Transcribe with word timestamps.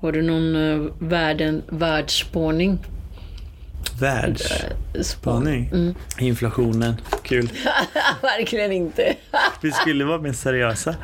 Har 0.00 0.12
du 0.12 0.22
någon 0.22 0.56
uh, 0.56 0.92
världen, 0.98 1.62
världsspåning? 1.68 2.78
Världsspaning? 4.00 5.70
Mm. 5.72 5.94
Inflationen. 6.18 6.94
Kul. 7.22 7.48
Verkligen 8.22 8.72
inte. 8.72 9.14
Vi 9.60 9.72
skulle 9.72 10.04
vara 10.04 10.20
mer 10.20 10.32
seriösa. 10.32 10.96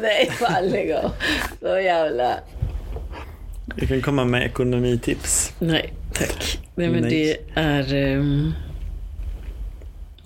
Nej, 0.00 0.30
fan 0.30 0.68
lägg 0.68 0.92
av. 0.92 1.10
Så 1.60 1.78
jävla... 1.78 2.34
Jag 3.76 3.88
kan 3.88 4.02
komma 4.02 4.24
med 4.24 4.46
ekonomitips. 4.46 5.52
Nej, 5.58 5.92
tack. 6.12 6.58
Nej, 6.74 6.88
men 6.88 7.02
Nej. 7.02 7.10
det 7.10 7.60
är... 7.60 7.94
ehm, 7.94 8.52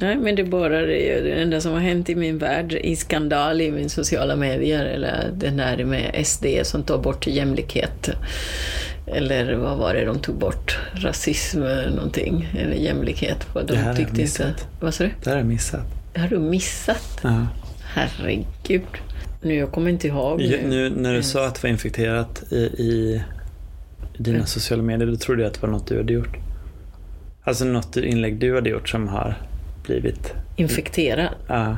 Nej, 0.00 0.16
men 0.16 0.34
det 0.34 0.42
är 0.42 0.46
bara 0.46 0.80
det, 0.80 1.20
det 1.20 1.32
enda 1.42 1.60
som 1.60 1.72
har 1.72 1.80
hänt 1.80 2.10
i 2.10 2.14
min 2.14 2.38
värld 2.38 2.72
i 2.72 2.96
skandal 2.96 3.60
i 3.60 3.70
min 3.70 3.88
sociala 3.90 4.36
medier, 4.36 4.84
eller 4.84 5.30
den 5.36 5.56
där 5.56 5.84
med 5.84 6.26
SD 6.26 6.46
som 6.62 6.82
tar 6.82 6.98
bort 6.98 7.26
jämlikhet. 7.26 8.10
Eller 9.06 9.54
vad 9.54 9.78
var 9.78 9.94
det 9.94 10.04
de 10.04 10.18
tog 10.18 10.34
bort? 10.38 10.78
Rasism 10.94 11.62
eller 11.62 11.90
någonting, 11.90 12.48
eller 12.58 12.74
jämlikhet. 12.76 13.46
De 13.54 13.66
Det 13.66 13.76
här 13.76 13.82
har 13.82 13.88
jag 13.88 13.96
tyckte 13.96 14.10
inte... 14.10 14.20
missat. 14.22 14.68
Vad 14.80 14.94
sa 14.94 15.04
du? 15.04 15.10
Det 15.22 15.30
här 15.30 15.36
har 15.36 15.42
jag 15.42 15.48
missat. 15.48 15.80
Det 16.14 16.20
har 16.20 16.28
du 16.28 16.38
missat? 16.38 17.20
Ja. 17.22 17.46
Herregud. 17.94 18.82
Nu, 19.42 19.54
jag 19.54 19.72
kommer 19.72 19.90
inte 19.90 20.06
ihåg 20.08 20.38
nu. 20.40 20.60
Nu 20.68 20.90
när 20.90 21.14
du 21.14 21.22
sa 21.22 21.46
att 21.46 21.54
det 21.54 21.62
var 21.62 21.70
infekterat 21.70 22.52
i, 22.52 22.56
i 22.56 23.22
dina 24.18 24.36
Mm. 24.36 24.46
sociala 24.46 24.82
medier, 24.82 25.08
då 25.08 25.16
trodde 25.16 25.42
jag 25.42 25.48
att 25.48 25.54
det 25.54 25.62
var 25.62 25.68
något 25.72 25.86
du 25.86 25.96
hade 25.96 26.12
gjort. 26.12 26.36
Alltså 27.44 27.64
något 27.64 27.96
inlägg 27.96 28.36
du 28.38 28.54
hade 28.54 28.70
gjort 28.70 28.88
som 28.88 29.08
har 29.08 29.36
blivit, 29.88 30.32
Infekterad. 30.56 31.28
ja, 31.48 31.76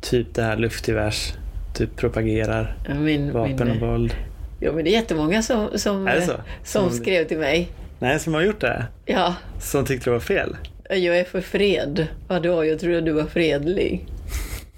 typ 0.00 0.34
det 0.34 0.42
här 0.42 0.56
luftgevärs, 0.56 1.32
typ 1.74 1.96
propagerar 1.96 2.76
Ja, 2.88 2.94
Min, 2.94 3.32
vapen 3.32 3.60
och 3.60 3.66
min, 3.76 3.80
våld. 3.90 4.14
ja, 4.60 4.72
men 4.72 4.84
det 4.84 4.90
är 4.90 4.92
jättemånga 4.92 5.42
som, 5.42 5.68
som, 5.78 6.06
Är 6.08 6.20
som 6.20 6.34
Som- 6.64 6.90
skrev 6.90 7.24
till 7.24 7.38
mig. 7.38 7.68
Nej, 7.98 8.18
som 8.20 8.34
har 8.34 8.42
gjort 8.42 8.60
det? 8.60 8.86
Ja, 9.06 9.34
Som 9.60 9.84
tyckte 9.86 10.04
det 10.10 10.14
var 10.14 10.20
fel? 10.20 10.56
jag 10.90 11.18
är 11.18 11.24
för 11.24 11.40
fred. 11.40 12.06
Vadå, 12.28 12.64
jag 12.64 12.80
trodde 12.80 13.00
du 13.00 13.12
var 13.12 13.24
fredlig. 13.24 14.06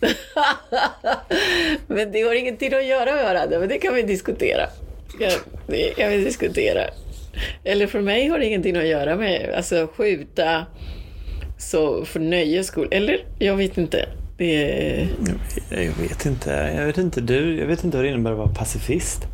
men 1.86 2.12
det 2.12 2.22
har 2.22 2.34
ingenting 2.34 2.74
att 2.74 2.86
göra 2.86 3.14
med 3.14 3.24
varandra, 3.24 3.58
men 3.58 3.68
det 3.68 3.78
kan 3.78 3.94
vi 3.94 4.02
diskutera. 4.02 4.66
Ja, 5.20 5.30
det 5.66 5.94
kan 5.96 6.10
vi 6.10 6.24
diskutera. 6.24 6.80
Eller 7.64 7.86
för 7.86 8.00
mig 8.00 8.28
har 8.28 8.38
det 8.38 8.46
ingenting 8.46 8.76
att 8.76 8.86
göra 8.86 9.16
med 9.16 9.54
alltså 9.56 9.88
skjuta 9.96 10.66
så 11.58 12.04
för 12.04 12.20
nöjes 12.20 12.66
skull. 12.66 12.88
Eller 12.90 13.18
jag 13.38 13.56
vet 13.56 13.78
inte. 13.78 14.08
Är, 14.38 15.08
Jag, 15.70 15.92
vet 16.08 16.26
inte. 16.26 16.72
Jag 16.76 16.86
vet 16.86 16.98
inte 16.98 17.20
du. 17.20 17.56
Jag 17.58 17.66
vet 17.66 17.84
inte 17.84 17.96
vad 17.96 18.04
det 18.06 18.10
innebär 18.10 18.30
att 18.32 18.38
vara 18.38 18.48
pacifist. 18.54 19.26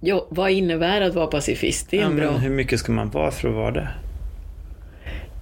ja, 0.00 0.26
vad 0.30 0.50
innebär 0.50 1.00
att 1.00 1.14
vara 1.14 1.26
pacifist? 1.26 1.86
Det 1.90 1.96
är 1.96 2.00
Ja, 2.00 2.06
en 2.06 2.16
bra... 2.16 2.30
hur 2.30 2.50
mycket 2.50 2.78
ska 2.80 2.92
man 2.92 3.10
vara 3.10 3.30
för 3.30 3.48
att 3.48 3.54
vara 3.54 3.70
det? 3.70 3.88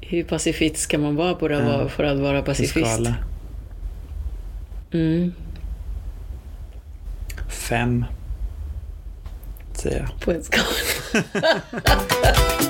Hur 0.01 0.25
pacifist 0.25 0.77
ska 0.77 0.99
man 0.99 1.17
vara 1.17 1.39
för 1.39 1.51
att, 1.51 1.63
Ja. 1.63 1.69
vara, 1.77 1.89
för 1.89 2.05
att 2.05 2.19
vara 2.19 2.43
pacifist? 2.43 3.01
Mm, 4.93 5.33
Fem. 7.49 8.05
Säger 9.73 9.99
jag. 9.99 10.21
på 10.21 10.33
en 10.33 10.43
skala. 10.43 10.65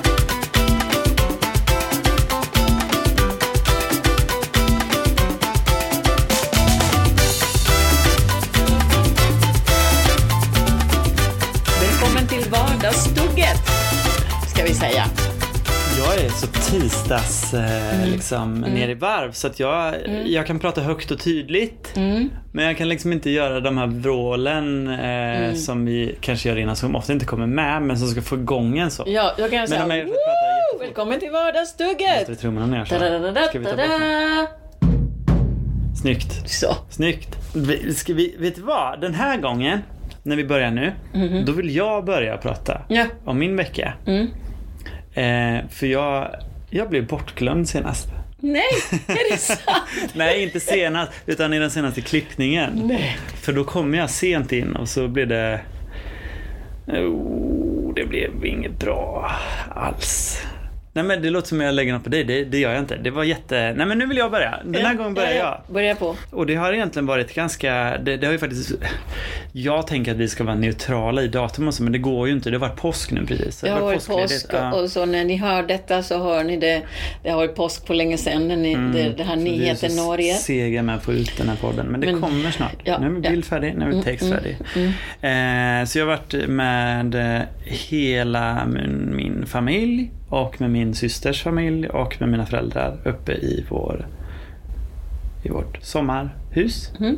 vi 14.71 14.75
säga. 14.75 15.03
Jag 15.97 16.25
är 16.25 16.29
så 16.29 16.47
tisdags 16.47 17.53
eh, 17.53 17.95
Mm. 17.95 18.09
liksom 18.09 18.53
ner 18.61 18.89
i 18.89 18.93
varv 18.93 19.31
så 19.31 19.47
att 19.47 19.59
jag, 19.59 19.95
jag 20.25 20.47
kan 20.47 20.59
prata 20.59 20.81
högt 20.81 21.11
och 21.11 21.19
tydligt. 21.19 21.93
Mm. 21.97 22.29
Men 22.51 22.65
jag 22.65 22.77
kan 22.77 22.89
liksom 22.89 23.13
inte 23.13 23.29
göra 23.29 23.59
de 23.59 23.77
här 23.77 23.87
vrålen 23.87 24.87
eh, 24.87 24.95
Mm. 24.99 25.55
som 25.55 25.85
vi 25.85 26.15
kanske 26.21 26.49
gör 26.49 26.55
innan 26.57 26.75
som 26.75 26.95
ofta 26.95 27.13
inte 27.13 27.25
kommer 27.25 27.45
med 27.47 27.81
men 27.81 27.97
som 27.97 28.07
ska 28.07 28.21
få 28.21 28.35
igång 28.35 28.77
en 28.77 28.91
så. 28.91 29.03
Ja, 29.07 29.31
jag 29.37 29.49
kan 29.49 29.59
Men 29.59 29.67
säga 29.67 29.87
jag 29.87 29.97
gör 29.97 30.05
så 30.05 30.11
att 30.11 30.15
"Woo! 30.15 30.15
jag 30.15 30.79
pratar 30.79 30.85
Välkommen 30.85 31.19
till 31.19 31.31
Vardagsstugget! 31.31 32.29
vi 32.29 32.35
trummorna 32.35 32.65
ner 32.65 32.85
så? 32.85 32.95
Ska 32.95 33.05
vi 33.59 33.65
ta 33.65 33.71
bort 33.71 33.77
dem? 33.77 33.77
Da-da-da-da-da. 33.77 34.47
Snyggt. 36.01 36.49
Så. 36.49 36.75
Snyggt. 36.89 37.37
Ska 37.95 38.13
vi, 38.13 38.35
vet 38.39 38.55
du 38.55 38.61
vad? 38.61 39.01
Den 39.01 39.13
här 39.13 39.37
gången, 39.37 39.79
när 40.23 40.35
vi 40.35 40.43
börjar 40.45 40.71
nu, 40.71 40.93
då 41.45 41.51
vill 41.51 41.75
jag 41.75 42.05
börja 42.05 42.37
prata 42.37 42.81
Ja. 42.87 43.05
om 43.25 43.39
min 43.39 43.55
vecka. 43.55 43.93
Mm. 44.07 44.27
Eh, 45.13 45.67
för 45.69 45.85
jag, 45.87 46.35
jag 46.69 46.89
blev 46.89 47.07
bortglömd 47.07 47.69
senast. 47.69 48.07
Nej, 48.39 48.63
är 49.07 49.31
det 49.31 49.37
sant? 49.37 50.11
Nej, 50.13 50.43
inte 50.43 50.59
senast, 50.59 51.11
utan 51.25 51.53
i 51.53 51.59
den 51.59 51.71
senaste 51.71 52.01
klippningen. 52.01 52.81
Nej. 52.85 53.17
För 53.41 53.53
då 53.53 53.63
kom 53.63 53.93
jag 53.93 54.09
sent 54.09 54.51
in 54.51 54.75
och 54.75 54.89
så 54.89 55.07
blev 55.07 55.27
det... 55.27 55.61
Oh, 56.87 57.93
det 57.93 58.05
blev 58.05 58.45
inget 58.45 58.79
bra 58.79 59.31
alls. 59.75 60.41
Nej 60.93 61.03
men 61.03 61.21
det 61.21 61.29
låter 61.29 61.47
som 61.47 61.61
jag 61.61 61.75
lägger 61.75 61.93
något 61.93 62.03
på 62.03 62.09
dig, 62.09 62.23
det, 62.23 62.43
det 62.43 62.57
gör 62.59 62.71
jag 62.71 62.79
inte. 62.79 62.97
Det 62.97 63.11
var 63.11 63.23
jätte... 63.23 63.73
Nej 63.77 63.85
men 63.85 63.97
nu 63.97 64.05
vill 64.05 64.17
jag 64.17 64.31
börja. 64.31 64.59
Den 64.63 64.85
här 64.85 64.95
gången 64.95 65.13
börjar 65.13 65.31
jag. 65.31 65.61
Börja 65.73 65.95
på. 65.95 66.15
Och 66.31 66.45
det 66.45 66.55
har 66.55 66.73
egentligen 66.73 67.05
varit 67.05 67.33
ganska, 67.33 67.97
det, 67.97 68.17
det 68.17 68.25
har 68.25 68.31
ju 68.33 68.39
faktiskt, 68.39 68.71
jag 69.51 69.87
tänker 69.87 70.11
att 70.11 70.17
vi 70.17 70.27
ska 70.27 70.43
vara 70.43 70.55
neutrala 70.55 71.21
i 71.21 71.27
datum 71.27 71.67
och 71.67 71.73
så, 71.73 71.83
men 71.83 71.91
det 71.91 71.97
går 71.97 72.27
ju 72.27 72.33
inte. 72.33 72.49
Det 72.49 72.57
har 72.57 72.67
varit 72.67 72.79
påsk 72.79 73.11
nu 73.11 73.25
precis. 73.25 73.61
Det 73.61 73.69
har 73.69 73.79
var 73.79 73.87
varit 73.87 74.07
påsk 74.07 74.45
ja. 74.53 74.73
och 74.73 74.89
så 74.89 75.05
när 75.05 75.25
ni 75.25 75.37
hör 75.37 75.63
detta 75.63 76.03
så 76.03 76.23
hör 76.23 76.43
ni 76.43 76.57
det. 76.57 76.81
Det 77.23 77.29
har 77.29 77.37
varit 77.37 77.55
påsk 77.55 77.85
på 77.85 77.93
länge 77.93 78.17
sedan, 78.17 78.47
när 78.47 78.57
ni, 78.57 78.75
det, 78.75 79.09
det 79.17 79.23
här 79.23 79.35
nyheten 79.35 79.95
Norge. 79.95 80.33
sega 80.33 80.83
med 80.83 80.95
att 80.95 81.03
få 81.03 81.13
ut 81.13 81.37
den 81.37 81.49
här 81.49 81.55
podden. 81.55 81.85
Men 81.85 82.01
det 82.01 82.11
Men- 82.11 82.21
kommer 82.21 82.51
snart. 82.51 82.75
ja, 82.83 82.99
nu 82.99 83.05
är 83.05 83.09
vi 83.09 83.21
ja. 83.23 83.29
bild 83.29 83.45
färdig, 83.45 83.77
nu 83.77 83.85
är 83.85 83.89
vi 83.89 84.03
text 84.03 84.29
färdig. 84.29 84.57
Eh, 85.21 85.85
så 85.85 85.99
jag 85.99 86.05
har 86.05 86.17
varit 86.17 86.49
med 86.49 87.45
hela 87.63 88.65
min, 88.65 89.15
min 89.15 89.45
familj 89.45 90.11
och 90.31 90.61
med 90.61 90.71
min 90.71 90.95
systers 90.95 91.43
familj 91.43 91.89
och 91.89 92.17
med 92.19 92.29
mina 92.29 92.45
föräldrar 92.45 92.97
uppe 93.05 93.31
i, 93.31 93.65
vår, 93.69 94.07
i 95.43 95.49
vårt 95.49 95.77
sommarhus. 95.81 96.91
Mm. 96.99 97.17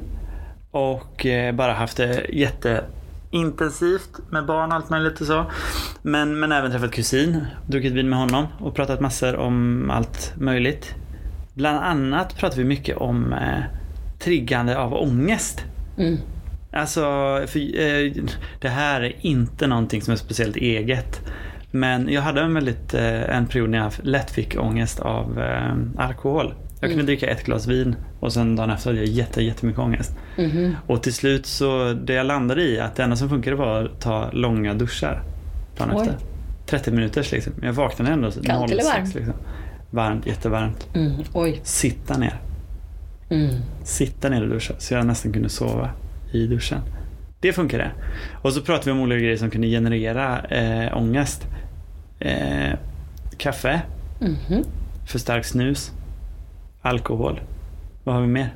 Och 0.72 1.25
eh, 1.25 1.56
bara 1.56 1.74
haft 1.74 1.97
det 1.97 2.25
jätteintensivt 2.29 4.09
med 4.29 4.46
barn 4.46 4.69
och 4.69 4.75
allt 4.75 4.90
möjligt 4.90 5.22
och 5.22 5.28
så. 5.28 5.46
Men, 6.01 6.40
men 6.40 6.51
även 6.51 6.72
träffat 6.72 6.91
kusin, 6.91 7.46
druckit 7.68 7.94
vin 7.94 8.09
med 8.09 8.19
honom 8.19 8.47
och 8.59 8.75
pratat 8.75 9.00
massor 9.00 9.35
om 9.35 9.90
allt 9.90 10.34
möjligt. 10.38 10.95
Bland 11.53 11.78
annat 11.78 12.38
pratar 12.38 12.57
vi 12.57 12.63
mycket 12.63 12.97
om 12.97 13.34
eh, 13.34 13.63
triggande 14.19 14.78
av 14.78 14.94
ångest. 14.94 15.63
Mm. 15.97 16.18
Alltså, 16.72 17.01
för, 17.47 17.59
eh, 17.59 18.12
det 18.62 18.69
här 18.69 19.01
är 19.01 19.16
inte 19.22 19.68
någonting 19.68 20.01
som 20.01 20.12
är 20.12 20.18
speciellt 20.18 20.56
eget. 20.56 21.22
Men 21.75 22.09
jag 22.09 22.22
hade 22.22 22.41
en 22.41 22.53
väldigt, 22.53 22.94
eh, 22.94 23.35
en 23.38 23.47
period 23.47 23.69
när 23.69 23.78
jag 23.78 23.91
lätt 24.03 24.31
fick 24.31 24.59
ångest 24.59 25.00
av 25.00 25.39
eh, 25.39 25.75
alkohol. 25.97 26.53
Jag 26.79 26.89
kunde 26.89 27.06
dricka 27.06 27.28
ett 27.28 27.44
glas 27.45 27.67
vin 27.67 27.95
och 28.19 28.34
sen 28.34 28.56
dagen 28.56 28.69
efter 28.69 28.89
hade 28.89 29.00
jag 29.00 29.07
jätte, 29.09 29.44
jättemycket 29.44 29.79
ångest. 29.79 30.16
Mhm. 30.38 30.75
Och 30.88 31.03
till 31.03 31.13
slut 31.13 31.45
så, 31.45 31.94
det 31.94 32.13
jag 32.13 32.25
landade 32.25 32.62
i, 32.63 32.79
att 32.79 32.95
det 32.95 33.03
enda 33.03 33.16
som 33.16 33.29
funkade 33.29 33.56
var 33.56 33.83
att 33.83 34.01
ta 34.01 34.31
långa 34.31 34.73
duschar 34.73 35.23
dagen 35.78 35.89
Oj. 35.94 36.01
efter. 36.01 36.16
30 36.66 36.91
minuters 36.91 37.31
liksom. 37.31 37.53
Jag 37.62 37.73
vaknade 37.73 38.12
ändå 38.12 38.31
Kallt 38.31 38.72
eller 38.72 38.81
06 38.83 38.94
varmt? 38.94 39.16
liksom. 39.16 39.33
Varmt, 39.91 40.28
jättevarmt. 40.28 40.88
Mm. 40.95 41.12
Oj. 41.33 41.59
Sitta 41.63 42.17
ner. 42.17 42.39
Mm. 43.29 43.56
Sitta 43.83 44.29
ner 44.29 44.41
och 44.41 44.50
duscha 44.50 44.73
så 44.78 44.94
jag 44.94 45.06
nästan 45.06 45.33
kunde 45.33 45.50
sova 45.50 45.89
i 46.31 46.47
duschen. 46.47 46.79
Det 47.39 47.53
funkade. 47.53 47.91
Och 48.41 48.53
så 48.53 48.62
pratade 48.62 48.85
vi 48.85 48.91
om 48.91 49.00
olika 49.00 49.19
grejer 49.19 49.38
som 49.38 49.50
kunde 49.50 49.67
generera 49.67 50.39
eh, 50.39 50.97
ångest. 50.97 51.47
Eh, 52.23 52.73
kaffe, 53.37 53.81
Mhm. 54.19 54.63
för 55.07 55.19
stark 55.19 55.45
snus, 55.45 55.91
alkohol. 56.81 57.41
Vad 58.03 58.15
har 58.15 58.21
vi 58.21 58.27
mer? 58.27 58.49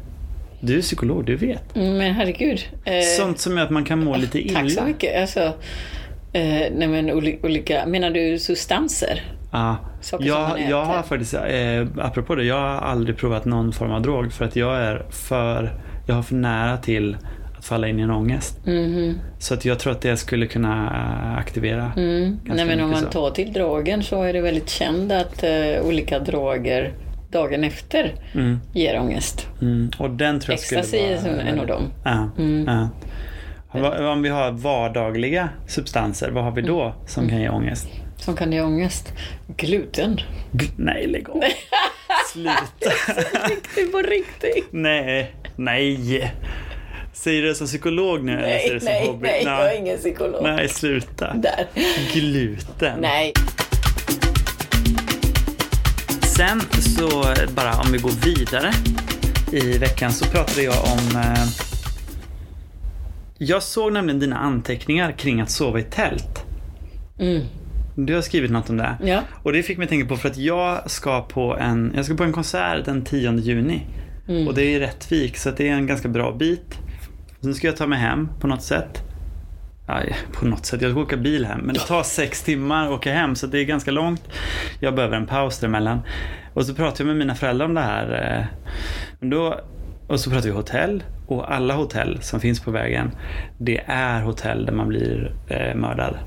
Du 0.60 0.78
är 0.78 0.82
psykolog, 0.82 1.26
du 1.26 1.36
vet. 1.36 1.76
Mm, 1.76 1.98
Men 1.98 2.14
herregud. 2.14 2.60
Eh, 2.86 3.02
Sånt 3.18 3.40
som 3.40 3.58
gör 3.58 3.64
att 3.64 3.70
man 3.70 3.86
kan 3.86 4.04
må 4.04 4.16
lite 4.16 4.40
illa. 4.48 4.60
Tack 4.60 4.72
så 4.72 4.84
mycket. 4.84 5.22
Alltså, 5.22 5.40
eh, 6.34 6.68
nej 6.76 6.88
men 6.88 7.10
oli- 7.10 7.40
olika, 7.46 7.86
menar 7.86 8.10
du 8.10 8.40
substanser? 8.40 9.22
Man 9.52 9.76
Jag, 10.20 10.62
jag 10.70 10.86
har 10.86 11.04
faktiskt, 11.04 11.34
eh, 11.34 11.88
apropå 12.06 12.36
det, 12.36 12.44
jag 12.44 12.56
har 12.56 12.76
aldrig 12.76 13.18
provat 13.18 13.46
någon 13.46 13.74
form 13.74 13.92
av 13.92 14.02
drog 14.02 14.34
för 14.34 14.46
att 14.46 14.56
jag 14.56 14.78
är 14.78 15.06
för, 15.10 15.74
jag 16.08 16.16
har 16.16 16.24
för 16.24 16.36
nära 16.36 16.78
till 16.78 17.18
att 17.58 17.66
falla 17.66 17.88
in 17.88 18.00
i 18.00 18.02
en 18.02 18.12
ångest. 18.12 18.60
Mhm. 18.66 19.20
Så 19.40 19.54
att 19.54 19.66
jag 19.66 19.80
tror 19.80 19.92
att 19.94 20.02
det 20.02 20.18
skulle 20.18 20.46
kunna 20.48 20.86
eh, 21.34 21.38
aktivera. 21.38 21.92
Mm. 21.98 22.40
Nej, 22.46 22.66
men 22.66 22.82
om 22.82 22.90
man 22.90 23.02
så. 23.02 23.08
tar 23.08 23.32
till 23.32 23.54
drogen 23.54 24.04
så 24.04 24.24
är 24.24 24.34
det 24.34 24.42
väldigt 24.42 24.70
känt 24.70 25.12
att 25.12 25.44
eh, 25.44 25.82
olika 25.86 26.20
droger 26.20 26.94
dagen 27.32 27.64
efter 27.64 28.14
Mm, 28.34 28.60
ger 28.74 29.00
ångest. 29.00 29.48
mm. 29.62 29.92
Och 30.00 30.10
den 30.10 30.40
tror 30.40 30.54
jag 30.54 30.60
skulle 30.60 30.82
Ecstasy 30.82 31.04
vara... 31.32 31.42
är 31.42 31.46
en 31.52 31.60
av 31.60 31.68
dem. 31.68 31.84
Ja, 32.04 32.30
Mm. 32.38 32.66
ja. 32.68 32.90
Om 34.12 34.22
vi 34.22 34.30
har 34.30 34.52
vardagliga 34.52 35.50
substanser, 35.68 36.32
vad 36.32 36.44
har 36.44 36.52
vi 36.52 36.62
då 36.62 36.94
som 37.08 37.30
kan 37.30 37.42
ge 37.42 37.50
ångest? 37.50 37.88
Som 38.18 38.36
kan 38.36 38.52
ge 38.52 38.62
ångest. 38.62 39.14
Gluten. 39.58 40.18
G- 40.52 40.66
Nej, 40.78 41.08
lägg 41.08 41.30
av. 41.30 41.42
Sluta. 42.34 42.92
På 43.92 43.98
riktigt. 44.02 44.68
Nej, 44.72 45.36
nej. 45.56 46.32
Säger 47.18 47.42
du 47.42 47.48
det 47.48 47.56
som 47.56 47.68
psykolog 47.68 48.24
nu 48.24 48.32
eller 48.32 48.60
säger 48.60 48.60
Nej, 48.60 48.70
du 48.70 48.74
det 48.74 48.80
som 48.80 48.92
nej, 48.94 49.08
hobby? 49.08 49.28
nej, 49.28 49.44
jag 49.44 49.74
är 49.74 49.78
ingen 49.78 49.98
psykolog. 49.98 50.44
Nej, 50.44 50.70
sluta. 50.70 51.34
Där. 51.34 51.68
Gluten. 52.14 53.00
Nej. 53.02 53.34
Sen 56.38 56.62
så 56.82 57.34
bara 57.56 57.74
om 57.74 57.92
vi 57.92 57.98
går 57.98 58.26
vidare 58.26 58.74
i 59.52 59.78
veckan 59.78 60.12
så 60.12 60.26
pratade 60.26 60.62
jag 60.62 60.76
om 60.84 61.20
eh, 61.22 61.48
Jag 63.38 63.64
såg 63.64 63.94
nämligen 63.94 64.20
dina 64.20 64.38
anteckningar 64.38 65.12
kring 65.12 65.42
att 65.42 65.52
sova 65.52 65.80
i 65.80 65.84
tält. 65.84 66.44
Mm. 67.20 67.42
Du 67.96 68.16
har 68.16 68.22
skrivit 68.22 68.52
något 68.52 68.70
om 68.70 68.78
det. 68.78 68.98
Ja. 69.04 69.22
Och 69.44 69.54
det 69.54 69.64
fick 69.64 69.78
mig 69.78 69.84
att 69.86 69.90
tänka 69.90 70.08
på 70.08 70.18
för 70.18 70.30
att 70.30 70.38
jag 70.38 70.92
ska 70.92 71.22
på 71.22 71.58
en, 71.58 71.94
jag 71.96 72.06
ska 72.06 72.16
på 72.16 72.24
en 72.24 72.34
konsert 72.34 72.86
den 72.86 73.06
10 73.06 73.34
juni. 73.40 73.82
Mm. 74.28 74.48
Och 74.48 74.54
det 74.54 74.64
är 74.64 74.70
i 74.70 74.80
Rättvik 74.80 75.38
så 75.38 75.52
det 75.52 75.70
är 75.70 75.74
en 75.74 75.88
ganska 75.88 76.08
bra 76.08 76.32
bit. 76.32 76.78
Sen 77.42 77.56
ska 77.56 77.68
jag 77.68 77.78
ta 77.78 77.88
mig 77.88 78.00
hem 78.00 78.30
på 78.40 78.48
något 78.48 78.62
sätt. 78.64 79.04
Ja, 79.88 80.00
på 80.34 80.46
något 80.46 80.66
sätt, 80.66 80.82
jag 80.82 80.92
ska 80.92 81.00
åka 81.02 81.18
bil 81.18 81.46
hem. 81.46 81.60
Men 81.60 81.74
det 81.74 81.80
tar 81.80 82.04
sex 82.04 82.44
timmar 82.44 82.86
att 82.86 82.92
åka 82.92 83.14
hem 83.14 83.36
så 83.36 83.48
det 83.48 83.60
är 83.60 83.64
ganska 83.64 83.92
långt. 83.92 84.22
Jag 84.80 84.96
behöver 84.96 85.18
en 85.18 85.26
paus 85.28 85.60
däremellan. 85.60 86.00
Och 86.54 86.66
så 86.66 86.74
pratade 86.74 87.00
jag 87.04 87.08
med 87.08 87.16
mina 87.16 87.36
föräldrar 87.36 87.66
om 87.66 87.74
det 87.74 87.82
här. 87.82 88.38
eh, 88.40 88.46
Men 89.20 89.30
då, 89.30 89.60
och 90.08 90.20
så 90.20 90.30
pratade 90.30 90.50
vi 90.52 90.56
hotell. 90.56 91.04
Och 91.28 91.54
alla 91.54 91.74
hotell 91.74 92.18
som 92.22 92.40
finns 92.40 92.60
på 92.60 92.72
vägen, 92.72 93.12
det 93.58 93.82
är 93.88 94.22
hotell 94.22 94.66
där 94.66 94.74
man 94.74 94.88
blir 94.88 95.34
eh, 95.48 95.76
mördad. 95.76 96.18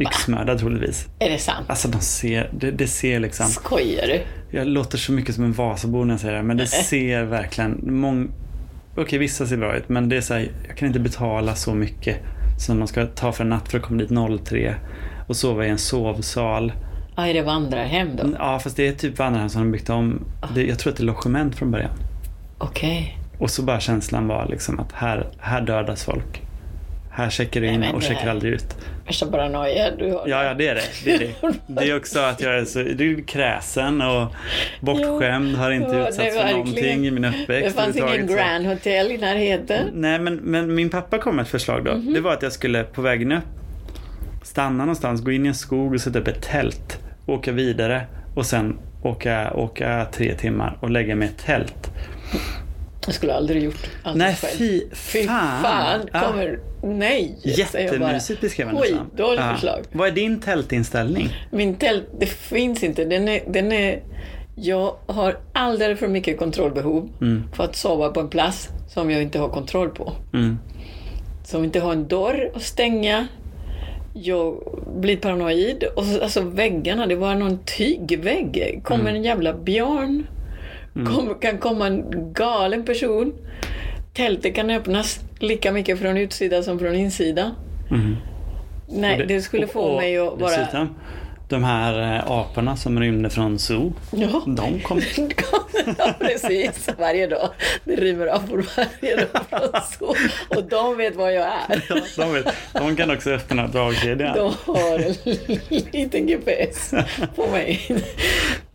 Yxmördad 0.00 0.58
troligtvis. 0.58 1.08
Är 1.18 1.30
det 1.30 1.38
sant? 1.38 1.70
Alltså 1.70 1.88
de 1.88 2.00
ser, 2.00 2.50
det, 2.52 2.70
det 2.70 2.86
ser 2.86 3.20
liksom. 3.20 3.46
Skojar 3.46 4.06
du? 4.06 4.20
Jag 4.58 4.66
låter 4.66 4.98
så 4.98 5.12
mycket 5.12 5.34
som 5.34 5.44
en 5.44 5.52
Vasabo 5.52 6.04
när 6.04 6.14
jag 6.14 6.20
säger 6.20 6.34
det, 6.36 6.42
men 6.42 6.56
det 6.56 6.66
ser 6.66 7.22
verkligen 7.24 7.80
mång... 8.00 8.30
Okej, 8.98 9.18
vissa 9.18 9.46
ser 9.46 9.56
bra 9.56 9.76
ut, 9.76 9.88
men 9.88 10.08
det 10.08 10.16
är 10.16 10.20
så 10.20 10.34
här, 10.34 10.48
jag 10.68 10.76
kan 10.76 10.88
inte 10.88 11.00
betala 11.00 11.54
så 11.54 11.74
mycket 11.74 12.16
som 12.58 12.78
man 12.78 12.88
ska 12.88 13.06
ta 13.06 13.32
för 13.32 13.44
en 13.44 13.50
natt 13.50 13.68
för 13.68 13.78
att 13.78 13.84
komma 13.84 14.02
dit 14.02 14.44
03 14.44 14.74
och 15.28 15.36
sova 15.36 15.66
i 15.66 15.68
en 15.68 15.78
sovsal. 15.78 16.72
Ja, 17.16 17.26
är 17.26 17.34
det 17.34 17.42
vandrarhem 17.42 18.16
då? 18.16 18.24
Ja, 18.38 18.58
fast 18.58 18.76
det 18.76 18.88
är 18.88 18.92
typ 18.92 19.18
vandrarhem 19.18 19.48
som 19.48 19.60
de 19.60 19.72
byggt 19.72 19.90
om. 19.90 20.24
Det, 20.54 20.66
jag 20.66 20.78
tror 20.78 20.92
att 20.92 20.96
det 20.96 21.02
är 21.02 21.06
logement 21.06 21.56
från 21.56 21.70
början. 21.70 21.90
Okej. 22.58 23.18
Och 23.38 23.50
så 23.50 23.62
bara 23.62 23.80
känslan 23.80 24.28
var 24.28 24.46
liksom 24.46 24.80
att 24.80 24.92
här, 24.92 25.26
här 25.38 25.60
dödas 25.60 26.04
folk. 26.04 26.42
Här 27.16 27.30
checkar 27.30 27.60
du 27.60 27.66
in 27.66 27.84
och 27.84 28.02
checkar 28.02 28.30
aldrig 28.30 28.52
ut. 28.52 28.76
Värsta 29.06 29.26
paranoia 29.26 29.90
du 29.90 30.12
har. 30.12 30.28
Ja, 30.28 30.44
ja, 30.44 30.54
det 30.54 30.68
är 30.68 30.74
det. 30.74 30.82
Det 31.04 31.14
är, 31.14 31.18
det. 31.18 31.32
Det 31.66 31.90
är 31.90 31.96
också 31.96 32.20
att 32.20 32.40
jag 32.40 32.58
är 32.58 32.64
så 32.64 32.78
det 32.78 33.04
är 33.04 33.22
kräsen 33.26 34.00
och 34.00 34.34
bortskämd. 34.80 35.56
Har 35.56 35.70
inte 35.70 35.96
Ja, 35.96 36.08
utsatts 36.08 36.36
för 36.36 36.52
någonting 36.52 37.06
i 37.06 37.10
min 37.10 37.24
uppväxt. 37.24 37.76
Det 37.76 37.82
fanns 37.82 37.96
ingen. 37.96 38.26
Grand 38.26 38.66
Hotel 38.66 39.10
i 39.12 39.18
närheten. 39.18 39.90
Nej, 39.94 40.18
men, 40.18 40.34
men 40.36 40.74
min 40.74 40.90
pappa 40.90 41.18
kom 41.18 41.36
med 41.36 41.42
ett 41.42 41.48
förslag 41.48 41.84
då. 41.84 41.94
Mhm. 41.94 42.14
Det 42.14 42.20
var 42.20 42.32
att 42.32 42.42
jag 42.42 42.52
skulle 42.52 42.84
på 42.84 43.02
vägen 43.02 43.32
upp 43.32 43.44
stanna 44.42 44.78
någonstans, 44.78 45.20
gå 45.20 45.32
in 45.32 45.44
i 45.44 45.48
en 45.48 45.54
skog 45.54 45.94
och 45.94 46.00
sätta 46.00 46.18
upp 46.18 46.28
ett 46.28 46.42
tält. 46.42 46.98
Åka 47.26 47.52
vidare 47.52 48.06
och 48.34 48.46
sen 48.46 48.78
åka, 49.02 49.52
åka 49.54 50.06
tre 50.12 50.34
timmar 50.34 50.76
och 50.80 50.90
lägga 50.90 51.16
mig 51.16 51.28
i 51.28 51.30
ett 51.30 51.38
tält. 51.38 51.90
Jag 53.06 53.14
skulle 53.14 53.34
aldrig 53.34 53.62
gjort 53.62 53.90
allt 54.02 54.16
Nej, 54.16 54.34
själv. 54.34 54.58
fy 54.58 54.82
Fy 54.92 55.26
fan. 55.26 55.62
fan, 55.62 56.00
Ja. 56.12 56.20
kommer... 56.20 56.58
Nej! 56.82 57.34
jag 57.42 57.72
bara. 57.72 57.82
Jättemysigt 57.82 58.40
beskrev 58.40 58.66
han 58.66 58.76
det 58.76 58.86
som. 58.88 58.98
Skitdåligt 58.98 59.42
Ja. 59.42 59.52
förslag. 59.54 59.84
Vad 59.92 60.08
är 60.08 60.12
din 60.12 60.40
tältinställning? 60.40 61.28
Min 61.50 61.74
tält, 61.74 62.04
det 62.18 62.26
finns 62.26 62.82
inte. 62.82 63.04
Den 63.04 63.28
är, 63.28 63.40
den 63.48 63.72
är, 63.72 64.02
jag 64.56 64.96
har 65.06 65.38
alldeles 65.52 65.98
för 65.98 66.08
mycket 66.08 66.38
kontrollbehov 66.38 67.08
Mm. 67.20 67.42
för 67.52 67.64
att 67.64 67.76
sova 67.76 68.08
på 68.08 68.20
en 68.20 68.28
plats 68.28 68.68
som 68.88 69.10
jag 69.10 69.22
inte 69.22 69.38
har 69.38 69.48
kontroll 69.48 69.88
på. 69.88 70.12
Mm. 70.32 70.58
Som 71.44 71.64
inte 71.64 71.80
har 71.80 71.92
en 71.92 72.08
dörr 72.08 72.50
att 72.54 72.62
stänga. 72.62 73.26
Jag 74.14 74.56
blir 74.96 75.16
paranoid. 75.16 75.84
Och 75.96 76.04
så, 76.04 76.22
alltså 76.22 76.40
väggarna, 76.40 77.06
det 77.06 77.14
var 77.16 77.34
någon 77.34 77.58
tygvägg. 77.64 78.80
Kommer 78.84 79.00
Mm. 79.04 79.16
en 79.16 79.24
jävla 79.24 79.52
björn. 79.54 80.26
Kom, 81.04 81.34
kan 81.40 81.58
komma 81.58 81.86
en 81.86 82.32
galen 82.32 82.84
person. 82.84 83.32
Tältet 84.14 84.54
kan 84.54 84.70
öppnas 84.70 85.20
lika 85.38 85.72
mycket 85.72 85.98
från 85.98 86.16
utsidan 86.16 86.64
som 86.64 86.78
från 86.78 86.94
insidan. 86.94 87.50
Mm. 87.90 88.16
Nej, 88.88 89.20
Och 89.20 89.26
det, 89.26 89.42
skulle 89.42 89.66
få 89.66 89.80
och 89.80 89.96
mig 89.96 90.18
att 90.18 90.38
bara... 90.38 90.50
Dessutom, 90.56 90.88
de 91.48 91.64
här 91.64 92.16
eh, 92.16 92.30
aporna 92.30 92.76
som 92.76 93.00
rymde 93.00 93.30
från 93.30 93.58
zoo. 93.58 93.92
Ja. 94.10 94.42
De 94.46 94.80
kom... 94.80 95.00
ja, 95.98 96.14
precis. 96.18 96.88
Varje 96.98 97.26
dag. 97.26 97.48
Det 97.84 97.96
rymmer 97.96 98.26
apor 98.26 98.66
varje 98.76 99.16
dag 99.16 99.42
från 99.50 99.82
så. 99.98 100.14
Och 100.56 100.64
de 100.64 100.96
vet 100.96 101.16
var 101.16 101.30
jag 101.30 101.46
är. 101.46 101.82
Ja, 101.88 102.00
de, 102.16 102.32
vet, 102.32 102.46
de 102.72 102.96
kan 102.96 103.10
också 103.10 103.30
öppna 103.30 103.66
dragkedjan. 103.66 104.36
De 104.36 104.52
har 104.64 104.98
en 104.98 105.14
liten 105.92 106.26
GPS 106.26 106.94
på 107.36 107.46
mig. 107.46 107.80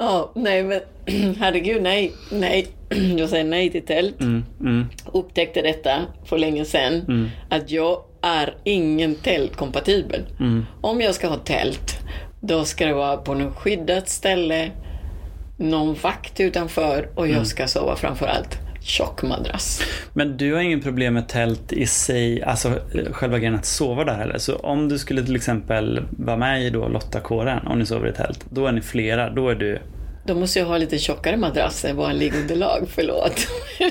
Ja, 0.01 0.31
nej 0.35 0.63
men 0.63 0.79
herregud, 1.39 1.81
nej, 1.81 2.13
nej. 2.31 2.67
Jag 3.17 3.29
säger 3.29 3.43
nej 3.43 3.69
till 3.69 3.85
tält. 3.85 4.21
Mm, 4.21 4.43
mm, 4.59 4.85
Upptäckte 5.13 5.61
detta 5.61 6.01
för 6.25 6.37
länge 6.37 6.65
sedan. 6.65 6.93
Mm. 6.93 7.29
Att 7.49 7.71
jag 7.71 8.03
är 8.21 8.53
ingen 8.63 9.15
tältkompatibel. 9.15 10.21
mm. 10.39 10.65
Om 10.81 11.01
jag 11.01 11.15
ska 11.15 11.27
ha 11.27 11.37
tält, 11.37 11.99
då 12.39 12.65
ska 12.65 12.85
det 12.85 12.93
vara 12.93 13.17
på 13.17 13.33
något 13.33 13.55
skyddat 13.57 14.09
ställe, 14.09 14.71
någon 15.57 15.93
vakt 15.93 16.39
utanför 16.39 17.09
och 17.15 17.25
Mm. 17.25 17.37
jag 17.37 17.47
ska 17.47 17.67
sova 17.67 17.95
framför 17.95 18.25
allt 18.27 18.57
tjock 18.83 19.23
madrass. 19.23 19.81
Men 20.13 20.37
du 20.37 20.53
har 20.53 20.61
ingen 20.61 20.81
problem 20.81 21.13
med 21.13 21.27
tält 21.29 21.73
i 21.73 21.85
sig, 21.85 22.43
alltså 22.43 22.67
eh, 22.69 23.11
själva 23.11 23.37
grejen 23.37 23.55
att 23.55 23.65
sova 23.65 24.03
där 24.03 24.13
heller. 24.13 24.37
Så 24.37 24.55
om 24.55 24.89
du 24.89 24.97
skulle 24.99 25.23
till 25.25 25.35
exempel 25.35 26.01
vara 26.09 26.37
med 26.37 26.63
i 26.63 26.69
då 26.69 26.87
Lotta-kåren, 26.87 27.67
om 27.67 27.79
ni 27.79 27.85
sover 27.85 28.09
i 28.09 28.13
tält, 28.13 28.45
då 28.49 28.67
är 28.67 28.71
ni 28.71 28.81
flera, 28.81 29.29
då 29.29 29.49
är 29.49 29.55
du... 29.55 29.79
Då 30.25 30.35
måste 30.35 30.59
jag 30.59 30.65
ha 30.65 30.77
lite 30.77 30.97
tjockare 30.97 31.37
madrass 31.37 31.85
än 31.85 31.95
vad 31.95 32.09
en 32.09 32.17
liggunderlag, 32.17 32.85
förlåt. 32.89 33.47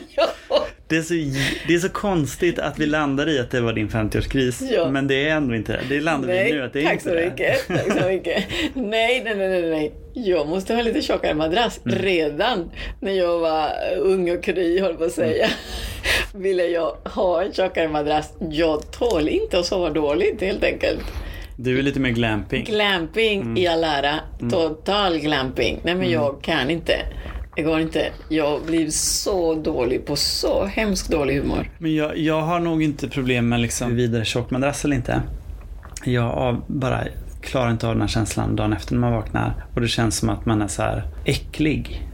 Det 0.89 0.97
är, 0.97 1.03
så, 1.03 1.15
det 1.69 1.75
är 1.75 1.79
så 1.79 1.89
konstigt 1.89 2.59
att 2.59 2.79
vi 2.79 2.87
landar 2.87 3.29
i 3.29 3.39
att 3.39 3.51
det 3.51 3.61
var 3.61 3.73
din 3.73 3.89
50-årskris, 3.89 4.69
Ja. 4.73 4.91
men 4.91 5.07
det 5.07 5.29
är 5.29 5.37
ändå 5.37 5.55
inte 5.55 5.73
det. 5.73 5.81
Det 5.89 6.01
landar 6.01 6.29
vi 6.29 6.53
nu 6.53 6.63
att 6.63 6.73
det 6.73 6.81
är 6.81 6.85
tack 6.85 6.93
inte 6.93 7.05
så 7.05 7.15
det. 7.15 7.25
mycket. 7.25 7.69
Tack 7.69 8.03
så 8.03 8.09
mycket. 8.09 8.45
Nej, 8.75 9.23
nej, 9.25 9.35
nej, 9.37 9.49
nej, 9.49 9.71
nej. 9.71 9.93
Jag 10.15 10.49
måste 10.49 10.75
ha 10.75 10.83
lite 10.83 11.03
tjockare 11.03 11.35
madrass. 11.35 11.81
Mm. 11.87 11.99
Redan 11.99 12.71
när 13.01 13.13
jag 13.13 13.39
var 13.39 13.71
ung 13.99 14.31
och 14.37 14.43
kry, 14.45 14.81
höll 14.81 14.95
på 14.95 15.05
att 15.05 15.13
säga, 15.13 15.47
Mm. 16.33 16.43
ville 16.43 16.65
jag 16.67 16.97
ha 17.05 17.43
en 17.43 17.53
tjockare 17.53 17.89
madrass. 17.89 18.33
Jag 18.51 18.91
tål 18.93 19.29
inte 19.29 19.59
att 19.59 19.67
sova 19.67 19.91
dåligt, 19.91 20.41
helt 20.41 20.65
enkelt. 20.65 21.01
Du 21.57 21.79
är 21.79 21.83
lite 21.83 22.01
mer 22.01 22.11
glamping. 22.11 22.65
Glamping 22.65 23.41
Mm. 23.41 23.57
i 23.57 23.67
all 23.67 23.85
ära. 23.85 24.15
Total 24.51 25.19
glamping. 25.19 25.81
Nej 25.83 25.95
men 25.95 26.11
jag 26.11 26.43
kan 26.43 26.71
inte. 26.71 26.93
Det 27.57 27.63
går 27.63 27.81
inte. 27.81 28.07
Jag 28.29 28.61
blir 28.67 28.91
så 28.91 29.55
dålig 29.55 30.07
på 30.07 30.17
så 30.17 30.65
hemskt 30.65 31.09
dålig 31.11 31.37
humor. 31.39 31.71
Men 31.79 31.95
jag, 31.95 32.19
jag 32.19 32.41
har 32.41 32.61
nog 32.61 32.83
inte 32.83 33.09
problem 33.09 33.49
med 33.49 33.61
liksom 33.61 33.97
vidare 33.97 34.25
tjock 34.25 34.51
madrass 34.51 34.85
eller 34.85 34.97
inte. 34.97 35.23
Jag 36.05 36.63
bara 36.67 37.01
klarar 37.43 37.71
inte 37.71 37.87
av 37.87 37.95
den 37.95 38.01
här 38.01 38.09
känslan 38.09 38.57
dagen 38.57 38.73
efter 38.73 38.93
när 38.95 39.01
man 39.01 39.13
vaknar. 39.13 39.55
Och 39.75 39.81
det 39.81 39.89
känns 39.89 40.17
som 40.17 40.29
att 40.29 40.47
man 40.47 40.63
är 40.63 40.69
så 40.69 40.83
här 40.83 41.03
äcklig. 41.25 42.07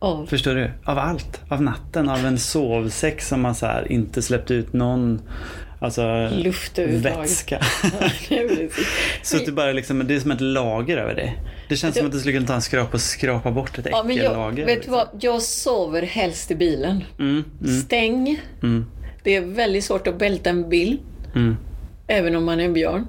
Oh, 0.00 0.26
Förstår 0.26 0.54
du? 0.54 0.70
Av 0.84 0.98
allt. 0.98 1.40
Av 1.48 1.62
natten, 1.62 2.08
av 2.08 2.18
en 2.26 2.38
sovsäck 2.38 3.20
som 3.22 3.40
man 3.40 3.54
så 3.54 3.66
här 3.66 3.92
inte 3.92 4.22
släppt 4.22 4.50
ut 4.50 4.72
någon 4.72 5.20
alltså, 5.78 6.28
Luft 6.36 6.78
vätska. 6.78 7.60
Så 9.22 9.36
att 9.36 9.46
det 9.46 9.52
bara 9.52 9.72
liksom, 9.72 10.06
det 10.06 10.14
är 10.14 10.20
som 10.20 10.30
ett 10.30 10.40
lager 10.40 10.96
över 10.96 11.14
det. 11.14 11.32
Det 11.68 11.76
känns 11.76 11.96
som 11.96 12.06
att 12.06 12.12
du 12.12 12.18
skulle 12.18 12.34
kunna 12.34 12.46
ta 12.46 12.54
en 12.54 12.62
skrapa 12.62 12.92
och 12.92 13.00
skrapa 13.00 13.50
bort 13.50 13.78
ett 13.78 13.86
ja, 13.90 14.02
men 14.06 14.16
jag, 14.16 14.24
äckellager. 14.24 14.56
vet 14.56 14.66
du 14.66 14.74
liksom. 14.74 14.92
vad? 14.92 15.08
Jag 15.20 15.42
sover 15.42 16.02
helst 16.02 16.50
i 16.50 16.54
bilen. 16.54 17.04
Mm, 17.18 17.44
mm, 17.62 17.80
Stäng. 17.80 18.40
mm, 18.62 18.86
Det 19.22 19.36
är 19.36 19.40
väldigt 19.40 19.84
svårt 19.84 20.06
att 20.06 20.18
bälta 20.18 20.50
en 20.50 20.68
bil. 20.68 20.98
mm, 21.34 21.56
Även 22.06 22.36
om 22.36 22.44
man 22.44 22.60
är 22.60 22.64
en 22.64 22.72
björn. 22.72 23.06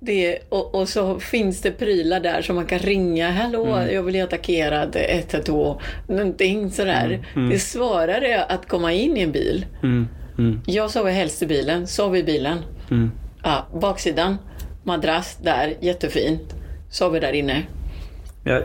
Mm. 0.00 0.06
Det 0.16 0.38
och, 0.48 0.74
och 0.74 0.88
så 0.88 1.20
finns 1.20 1.60
det 1.62 1.70
prylar 1.70 2.20
där 2.20 2.42
som 2.42 2.56
man 2.56 2.66
kan 2.66 2.78
ringa. 2.78 3.30
Hallå, 3.30 3.66
Mm. 3.66 3.94
jag 3.94 4.02
vill 4.02 4.12
bli 4.12 4.20
attackerad. 4.20 4.96
112. 4.96 5.78
Någonting 6.08 6.70
sådär. 6.70 7.26
mm. 7.36 7.48
Det 7.48 7.54
är 7.54 7.58
svårare 7.58 8.44
att 8.44 8.68
komma 8.68 8.92
in 8.92 9.16
i 9.16 9.20
en 9.20 9.32
bil. 9.32 9.66
Mm, 9.82 10.08
mm, 10.38 10.60
Jag 10.66 10.90
sover 10.90 11.12
helst 11.12 11.42
i 11.42 11.46
bilen. 11.46 11.86
Sov 11.86 12.16
i 12.16 12.22
bilen. 12.24 12.58
mm. 12.90 13.10
Ja, 13.42 13.66
baksidan, 13.80 14.38
madrass 14.82 15.38
där, 15.42 15.74
jättefint. 15.80 16.54
Sover 16.90 17.20
där 17.20 17.32
inne. 17.32 17.62
Jag, 18.44 18.62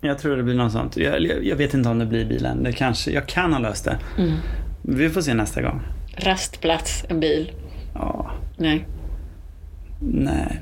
jag 0.00 0.18
tror 0.18 0.36
det 0.36 0.42
blir 0.42 0.54
något 0.54 0.72
sånt. 0.72 0.96
Jag, 0.96 1.22
jag, 1.22 1.44
jag 1.44 1.56
vet 1.56 1.74
inte 1.74 1.88
om 1.88 1.98
det 1.98 2.06
blir 2.06 2.24
bilen. 2.24 2.62
Det 2.62 2.72
kanske, 2.72 3.10
jag 3.10 3.26
kan 3.26 3.52
ha 3.52 3.60
löst 3.60 3.84
det. 3.84 3.98
Mm. 4.18 4.32
Vi 4.82 5.10
får 5.10 5.20
se 5.20 5.34
nästa 5.34 5.62
gång. 5.62 5.80
Rastplats, 6.16 7.04
en 7.08 7.20
bil. 7.20 7.52
Ja, 7.94 8.30
Nej. 8.56 8.86
Nej. 10.12 10.60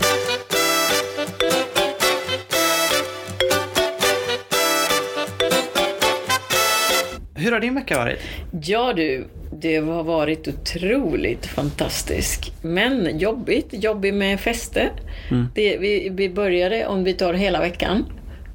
Hur 7.35 7.53
har 7.53 7.61
din 7.61 7.75
vecka 7.75 7.99
varit? 7.99 8.19
Ja 8.63 8.93
du, 8.93 9.27
det 9.53 9.77
har 9.77 10.05
varit 10.05 10.49
otroligt 10.49 11.47
fantastiskt. 11.47 12.53
Men 12.63 13.19
jobbigt. 13.19 13.67
Jobbigt 13.71 14.15
med 14.15 14.41
fester. 14.41 14.93
Mm. 15.31 15.49
Det, 15.55 15.79
vi, 15.79 16.09
vi 16.13 16.29
började, 16.29 16.87
om 16.87 17.05
vi 17.05 17.13
tar 17.13 17.35
hela 17.35 17.61
veckan, 17.61 18.05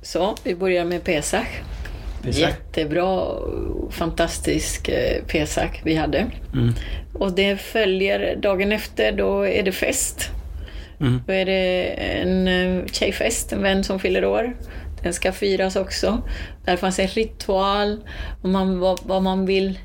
så 0.02 0.36
vi 0.44 0.56
börjar 0.56 0.86
med 0.86 1.04
Pesach. 1.04 1.48
Pesach. 2.24 2.42
Jättebra, 2.42 3.26
fantastisk 3.92 4.90
eh, 4.90 5.24
Pesach 5.28 5.82
vi 5.84 5.96
hade. 5.96 6.26
Mm. 6.54 6.74
Och 7.14 7.32
det 7.32 7.58
följer 7.58 8.36
dagen 8.36 8.72
efter, 8.72 9.12
då 9.12 9.48
är 9.48 9.64
det 9.64 9.72
fest. 9.72 10.32
Mm. 11.00 11.22
Då 11.28 11.34
är 11.34 11.46
det 11.46 11.86
en 12.22 12.48
eh, 12.48 12.86
tjejfest, 12.86 13.54
en 13.54 13.62
vän 13.62 13.84
som 13.84 14.00
fyller 14.00 14.26
år. 14.26 14.58
Den 15.04 15.14
ska 15.14 15.32
firas 15.32 15.76
också. 15.76 16.22
Där 16.66 16.78
fanns 16.78 17.00
en 17.00 17.08
ritual 17.08 18.00
om 18.42 18.52
man, 18.52 18.80
vad, 18.80 19.00
vad, 19.06 19.24
man 19.24 19.46
vill, 19.46 19.80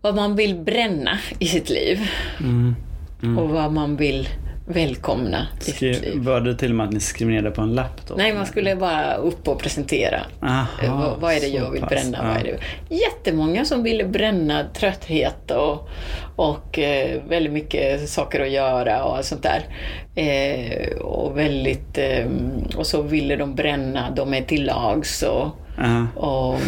vad 0.00 0.14
man 0.14 0.36
vill 0.36 0.54
bränna 0.54 1.18
i 1.38 1.46
sitt 1.46 1.70
liv. 1.70 2.00
Mm. 2.40 3.38
Och 3.38 3.48
vad 3.48 3.72
man 3.72 3.96
vill 3.96 4.28
välkomna 4.68 5.46
i 5.60 5.64
sitt 5.64 5.74
Skrev, 5.74 6.02
liv. 6.02 6.22
var 6.22 6.40
det 6.40 6.54
till 6.54 6.70
och 6.70 6.76
med 6.76 6.86
att 6.86 6.92
ni 6.92 7.00
skrev 7.00 7.28
ner 7.28 7.42
det 7.42 7.50
på 7.50 7.62
en 7.62 7.74
lapp 7.74 8.06
då? 8.08 8.14
Nej, 8.16 8.34
man 8.34 8.46
skulle 8.46 8.76
bara 8.76 9.14
upp 9.14 9.48
och 9.48 9.58
presentera. 9.62 10.20
Aha, 10.42 10.66
Eh, 10.82 10.98
vad, 11.00 11.20
vad 11.20 11.32
är 11.34 11.40
det 11.40 11.46
jag 11.46 11.70
vill 11.70 11.80
pass. 11.80 11.90
bränna? 11.90 12.22
Vad 12.22 12.36
Ja. 12.36 12.40
är 12.40 12.44
det? 12.88 12.94
Jättemånga 12.94 13.64
som 13.64 13.82
ville 13.82 14.04
bränna 14.04 14.64
trötthet 14.74 15.50
och, 15.50 15.88
och 16.36 16.78
eh, 16.78 17.20
väldigt 17.28 17.52
mycket 17.52 18.08
saker 18.08 18.40
att 18.40 18.50
göra 18.50 19.04
och 19.04 19.24
sånt 19.24 19.42
där. 19.42 19.62
Eh, 20.14 20.96
och, 20.98 21.38
väldigt, 21.38 21.98
eh, 21.98 22.26
och 22.76 22.86
så 22.86 23.02
ville 23.02 23.36
de 23.36 23.54
bränna, 23.54 24.10
de 24.10 24.34
är 24.34 24.42
till 24.42 24.64
lags 24.66 25.22
och, 25.22 25.46
och 26.14 26.58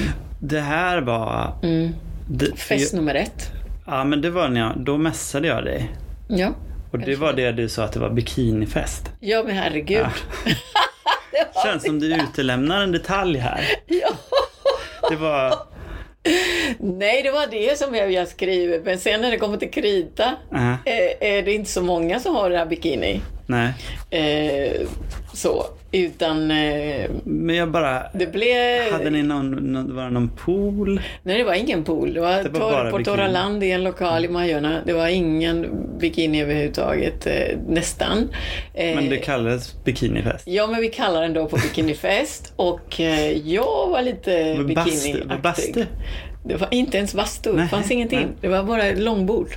Det 0.41 0.61
här 0.61 1.01
var... 1.01 1.53
mm, 1.63 1.95
Det, 2.29 2.57
fest 2.59 2.95
nummer 2.95 3.15
ett. 3.15 3.51
Ja, 3.87 4.05
men 4.05 4.21
det 4.23 4.31
var 4.31 4.49
när 4.49 4.61
jag, 4.61 4.73
då 4.77 4.97
messade 4.99 5.49
jag 5.49 5.65
dig. 5.65 5.91
Ja. 6.29 6.49
Och 6.91 6.99
det 6.99 7.17
var 7.17 7.33
det 7.33 7.53
du 7.53 7.69
sa 7.69 7.85
att 7.85 7.93
det 7.93 8.01
var 8.01 8.11
bikinifest. 8.11 9.11
ja, 9.21 9.43
men 9.47 9.57
herregud. 9.57 9.99
Ja. 10.01 10.11
Det 11.33 11.61
Känns 11.65 11.85
som 11.85 11.99
du 11.99 12.15
utelämnar 12.15 12.83
en 12.83 12.93
detalj 12.93 13.39
här. 13.39 13.65
ja. 13.87 14.09
Det 15.11 15.17
var... 15.17 15.55
Nej, 16.79 17.23
det 17.23 17.31
var 17.31 17.47
det 17.51 17.79
som 17.79 17.95
jag 17.95 18.13
jag 18.13 18.29
skrivit. 18.29 18.85
Men 18.85 18.99
sen 18.99 19.21
när 19.21 19.31
det 19.31 19.37
kommer 19.37 19.57
till 19.57 19.71
krita 19.71 20.35
Ja, 20.51 20.73
eh, 20.85 21.29
är 21.37 21.43
det 21.43 21.53
inte 21.53 21.71
så 21.71 21.83
många 21.83 22.21
som 22.21 22.35
har 22.35 22.51
det 22.51 22.59
här 22.59 22.67
bikini. 22.67 23.21
nej. 23.47 23.73
Eh, 24.11 24.81
så, 25.41 25.67
utan 25.93 26.51
eh, 26.51 27.11
Men 27.25 27.57
jag 27.57 27.71
bara... 27.71 28.03
det 28.15 28.27
blev... 28.27 28.93
Hade 28.93 29.11
ni 29.11 29.23
någon, 29.23 29.51
någon, 29.51 29.97
var 29.97 30.05
det 30.05 30.11
någon 30.11 30.29
pool? 30.29 31.01
Nej, 31.23 31.39
det 31.39 31.45
var 31.45 31.55
ingen 31.55 31.85
pool. 31.85 32.15
Det 32.15 32.21
var, 32.21 32.43
Det 32.43 32.49
var 32.49 32.85
torr, 32.85 32.91
på 32.91 33.05
torra 33.05 33.29
land 33.29 33.65
i 33.65 33.71
en 33.71 33.85
lokal 33.85 34.25
i 34.25 34.29
Majorna. 34.29 34.81
Det 34.87 34.93
var 34.93 35.09
ingen 35.09 35.67
bikini 36.01 36.43
överhuvudtaget, 36.43 37.27
eh, 37.27 37.59
nästan. 37.69 38.29
Eh, 38.75 38.95
Men 38.95 39.09
det 39.11 39.17
kallades 39.17 39.85
bikinifest. 39.85 40.47
Ja, 40.47 40.67
men 40.67 40.81
vi 40.81 40.89
kallar 40.89 41.23
den 41.23 41.33
då 41.33 41.47
på 41.47 41.57
bikinifest 41.57 42.53
och 42.57 43.01
eh, 43.01 43.49
jag 43.49 43.89
var 43.89 44.03
lite 44.03 44.55
Var 44.55 45.39
bastu? 45.39 45.85
Det 46.43 46.57
var 46.57 46.69
inte 46.71 46.97
ens 46.99 47.15
bastu, 47.15 47.53
det 47.57 47.69
fanns 47.69 47.91
ingenting. 47.91 48.19
nej. 48.19 48.29
Det 48.41 48.49
var 48.49 48.63
bara 48.63 48.83
ett 48.83 48.99
långbord. 48.99 49.49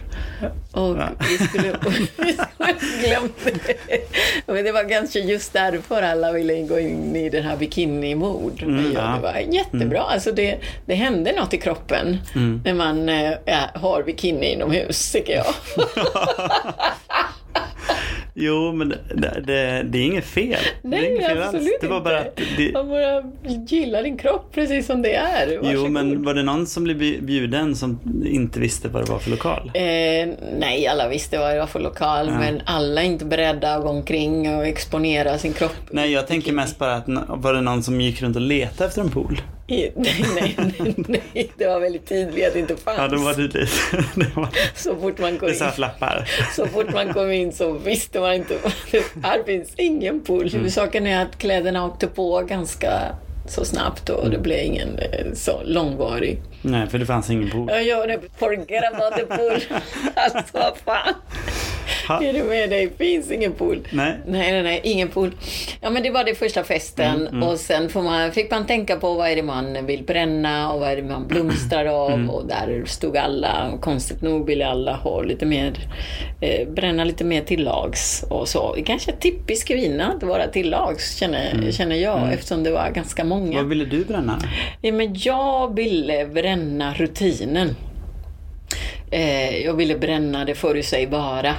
Och 0.72 0.98
Ja. 0.98 1.10
vi 1.20 1.38
skulle... 1.38 1.68
glömt 3.04 3.38
det. 3.46 4.12
Men 4.48 4.64
det 4.66 4.72
var 4.72 4.90
kanske 4.90 5.20
just 5.20 5.54
därför 5.54 6.02
alla 6.02 6.32
ville 6.32 6.62
gå 6.62 6.80
in 6.80 7.16
i 7.16 7.30
den 7.30 7.44
här 7.44 7.58
bikini-mode. 7.58 8.64
Mm, 8.66 8.92
ja. 8.94 9.02
Det 9.02 9.22
var 9.22 9.54
jättebra. 9.56 10.00
Alltså 10.02 10.32
det, 10.32 10.58
det 10.86 10.96
hände 10.96 11.32
något 11.32 11.54
i 11.54 11.58
kroppen 11.58 12.18
Mm. 12.36 12.62
när 12.66 12.74
man 12.74 13.08
ja, 13.46 13.60
har 13.76 14.04
bikini 14.04 14.54
inomhus, 14.54 15.12
tycker 15.12 15.34
jag. 15.36 15.46
Jo, 18.36 18.72
men 18.74 18.90
det, 18.90 19.42
det, 19.46 19.84
det 19.84 19.98
är 19.98 20.02
inget 20.06 20.26
fel. 20.26 20.50
det 20.82 20.88
är 20.88 21.02
Nej, 21.02 21.12
inget 21.12 21.26
fel 21.28 21.42
absolut 21.42 21.82
Det 21.82 21.88
var 21.88 22.02
bara 22.02 22.20
att 22.20 22.40
det, 22.58 22.74
Man 22.74 22.90
bara 22.90 23.24
gillar 23.68 24.04
din 24.04 24.18
kropp 24.18 24.52
precis 24.54 24.86
som 24.86 25.02
det 25.02 25.16
är. 25.16 25.52
Jo, 25.52 25.62
Varsågod. 25.64 25.92
men 25.92 26.24
var 26.24 26.34
det 26.34 26.44
någon 26.44 26.68
som 26.68 26.84
blev 26.84 26.98
bjuden 27.26 27.76
som 27.76 28.00
inte 28.26 28.60
visste 28.60 28.88
vad 28.88 29.06
det 29.06 29.12
var 29.12 29.20
för 29.20 29.30
lokal? 29.30 29.72
Eh, 29.74 29.82
nej, 30.60 30.88
alla 30.92 31.08
visste 31.10 31.38
vad 31.38 31.54
det 31.56 31.60
var 31.60 31.68
för 31.68 31.80
lokal, 31.80 32.28
Ja. 32.28 32.40
men 32.40 32.62
alla 32.66 33.02
är 33.02 33.06
inte 33.06 33.26
beredda 33.26 33.76
att 33.76 33.82
gå 33.84 33.90
omkring 33.90 34.56
och 34.56 34.66
exponera 34.68 35.38
sin 35.38 35.54
kropp. 35.54 35.76
Nej, 35.92 36.12
jag 36.12 36.28
tänker 36.28 36.54
mest 36.54 36.80
bara 36.80 36.94
att 36.96 37.04
var 37.28 37.54
det 37.54 37.62
någon 37.62 37.84
som 37.84 38.02
gick 38.02 38.22
runt 38.22 38.36
och 38.36 38.42
letade 38.42 38.88
efter 38.88 39.02
en 39.02 39.10
pool? 39.10 39.42
I, 39.68 39.92
nej, 39.96 40.26
nej, 40.36 40.56
nej, 40.58 41.22
nej, 41.34 41.52
det 41.58 41.68
var 41.68 41.80
väldigt 41.80 42.08
tydligt 42.08 42.48
att 42.48 42.54
det 42.54 42.60
inte 42.60 42.76
fanns. 42.78 42.98
Ja, 42.98 43.08
det 43.08 43.18
var 43.18 43.34
tydligt. 43.44 43.72
Det, 44.16 44.36
var, 44.36 44.48
Så 44.76 44.96
fort 44.96 45.20
man 45.20 45.38
kom 45.38 45.48
det 45.48 45.54
in, 45.54 45.60
satt 45.60 45.78
lappar. 45.78 46.30
så 46.56 46.68
fort 46.68 46.94
man 46.94 47.14
kom 47.14 47.32
in 47.32 47.54
så 47.54 47.72
visste 47.72 48.20
man 48.20 48.34
inte. 48.34 48.58
Här 49.24 49.44
finns 49.44 49.74
ingen 49.78 50.22
pool. 50.24 50.42
Mm. 50.42 50.54
Huvudsaken 50.54 51.08
är 51.08 51.22
att 51.26 51.38
kläderna 51.38 51.86
åkte 51.86 52.08
på 52.08 52.42
ganska 52.42 52.92
så 53.48 53.66
snabbt 53.66 54.10
och 54.10 54.20
Mm. 54.20 54.32
det 54.32 54.38
blev 54.40 54.60
ingen 54.66 54.98
eh, 55.00 55.34
så 55.34 55.62
långvarig. 55.66 56.42
Nej, 56.62 56.88
för 56.88 56.98
det 57.00 57.06
fanns 57.06 57.30
ingen 57.30 57.50
pool. 57.52 57.70
Jag 57.70 57.84
gör 57.84 58.08
det, 58.08 58.20
forget 58.38 58.84
about 58.94 59.16
the 59.16 59.26
pool. 59.26 59.60
Alltså 60.16 60.44
vad 60.54 60.78
fan. 60.86 61.14
Ha. 62.08 62.24
Är 62.24 62.34
du 62.34 62.44
med 62.44 62.70
dig? 62.70 62.90
Finns 62.98 63.32
ingen 63.32 63.52
pool. 63.52 63.88
Nej. 63.92 64.14
Nej, 64.28 64.52
nej, 64.52 64.64
nej, 64.64 64.82
ingen 64.84 65.08
pool. 65.08 65.32
Ja, 65.82 65.90
men 65.90 66.04
det 66.04 66.10
var 66.10 66.24
det 66.24 66.36
första 66.36 66.64
festen 66.64 67.28
Mm, 67.28 67.44
och 67.44 67.58
sen 67.60 67.90
man, 67.96 68.32
fick 68.32 68.52
man 68.52 68.66
tänka 68.68 68.96
på 68.96 69.14
vad 69.14 69.30
är 69.30 69.36
det 69.36 69.44
man 69.44 69.86
vill 69.86 70.04
bränna 70.04 70.72
och 70.74 70.80
vad 70.80 70.92
är 70.92 70.96
det 70.96 71.04
man 71.04 71.28
blomstrar 71.28 71.86
av 71.86 72.12
Mm. 72.14 72.30
och 72.30 72.46
där 72.48 72.84
stod 72.86 73.18
alla, 73.18 73.72
konstigt 73.82 74.22
nog 74.22 74.48
ville 74.48 74.68
alla 74.68 74.94
ha 74.94 75.22
lite 75.22 75.46
mer, 75.46 75.74
eh, 76.42 76.68
bränna 76.68 77.04
lite 77.04 77.24
mer 77.24 77.42
till 77.42 77.64
lags 77.64 78.24
och 78.30 78.48
så. 78.48 78.76
Kanske 78.86 79.12
typisk 79.12 79.68
kvinna 79.68 80.14
att 80.18 80.24
vara 80.24 80.48
till 80.48 80.70
lags 80.70 81.18
känner, 81.18 81.72
känner 81.72 81.96
jag 81.96 82.34
eftersom 82.34 82.64
det 82.64 82.72
var 82.72 82.90
ganska 82.90 83.24
många. 83.24 83.44
Mm. 83.46 83.56
Vad 83.58 83.66
ville 83.70 83.86
du 83.86 84.06
bränna? 84.06 84.40
Ja, 84.82 84.92
men 84.92 85.16
jag 85.20 85.76
ville 85.76 86.26
bränna 86.26 86.94
rutinen. 86.94 87.76
Eh, 89.12 89.58
jag 89.66 89.74
ville 89.74 89.96
bränna 89.98 90.46
det 90.46 90.56
förutsägbara. 90.56 91.56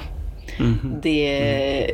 Mhm. 0.59 0.99
Det, 1.03 1.91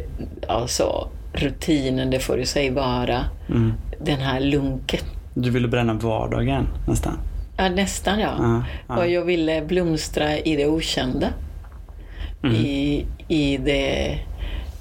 alltså 0.48 1.10
rutinen, 1.34 2.10
det 2.10 2.20
förutsägbara. 2.20 3.26
Mm. 3.50 3.74
Den 4.00 4.20
här 4.20 4.40
lunket. 4.40 5.06
Du 5.34 5.50
ville 5.50 5.68
bränna 5.68 5.94
vardagen 5.94 6.68
nästan. 6.88 7.20
Ja, 7.58 7.70
nästan 7.70 8.20
ja. 8.20 8.36
Ja, 8.40 8.64
ja. 8.88 8.98
Och 8.98 9.10
jag 9.10 9.26
ville 9.26 9.62
blomstra 9.62 10.38
i 10.38 10.56
det 10.56 10.68
okända. 10.68 11.28
Mm. 12.44 12.56
I, 12.56 13.06
I 13.28 13.58
det 13.58 14.20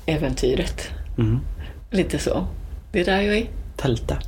äventyret. 0.06 0.88
Mm. 1.18 1.40
Lite 1.90 2.18
så. 2.18 2.46
Det 2.92 3.00
är 3.00 3.04
där 3.04 3.20
jag 3.20 3.36
är. 3.36 3.46
Tälta. 3.76 4.18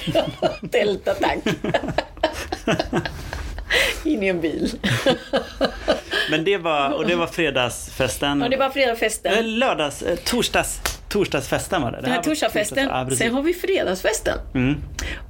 Delta, 0.60 1.14
tack. 1.14 1.38
In 4.04 4.22
i 4.22 4.26
en 4.28 4.40
bil. 4.40 4.70
Men 6.30 6.44
det 6.44 6.56
var, 6.58 6.90
och 6.90 7.06
det 7.06 7.16
var 7.16 7.26
fredagsfesten. 7.26 8.40
Ja, 8.40 8.48
det 8.48 8.56
var 8.56 8.70
fredagfesten. 8.70 9.34
Eh, 9.34 9.44
Lördags, 9.44 10.02
eh, 10.02 10.16
torsdags, 10.16 10.80
torsdagsfesten 11.08 11.82
var 11.82 11.90
det. 11.90 11.96
Det 11.96 12.02
Den 12.02 12.10
här 12.10 12.16
var 12.18 12.24
torsdagsfesten. 12.24 12.88
torsdags- 12.88 13.10
Ja. 13.10 13.16
Sen 13.16 13.34
har 13.34 13.42
vi 13.42 13.54
fredagsfesten. 13.54 14.38
Mm. 14.54 14.74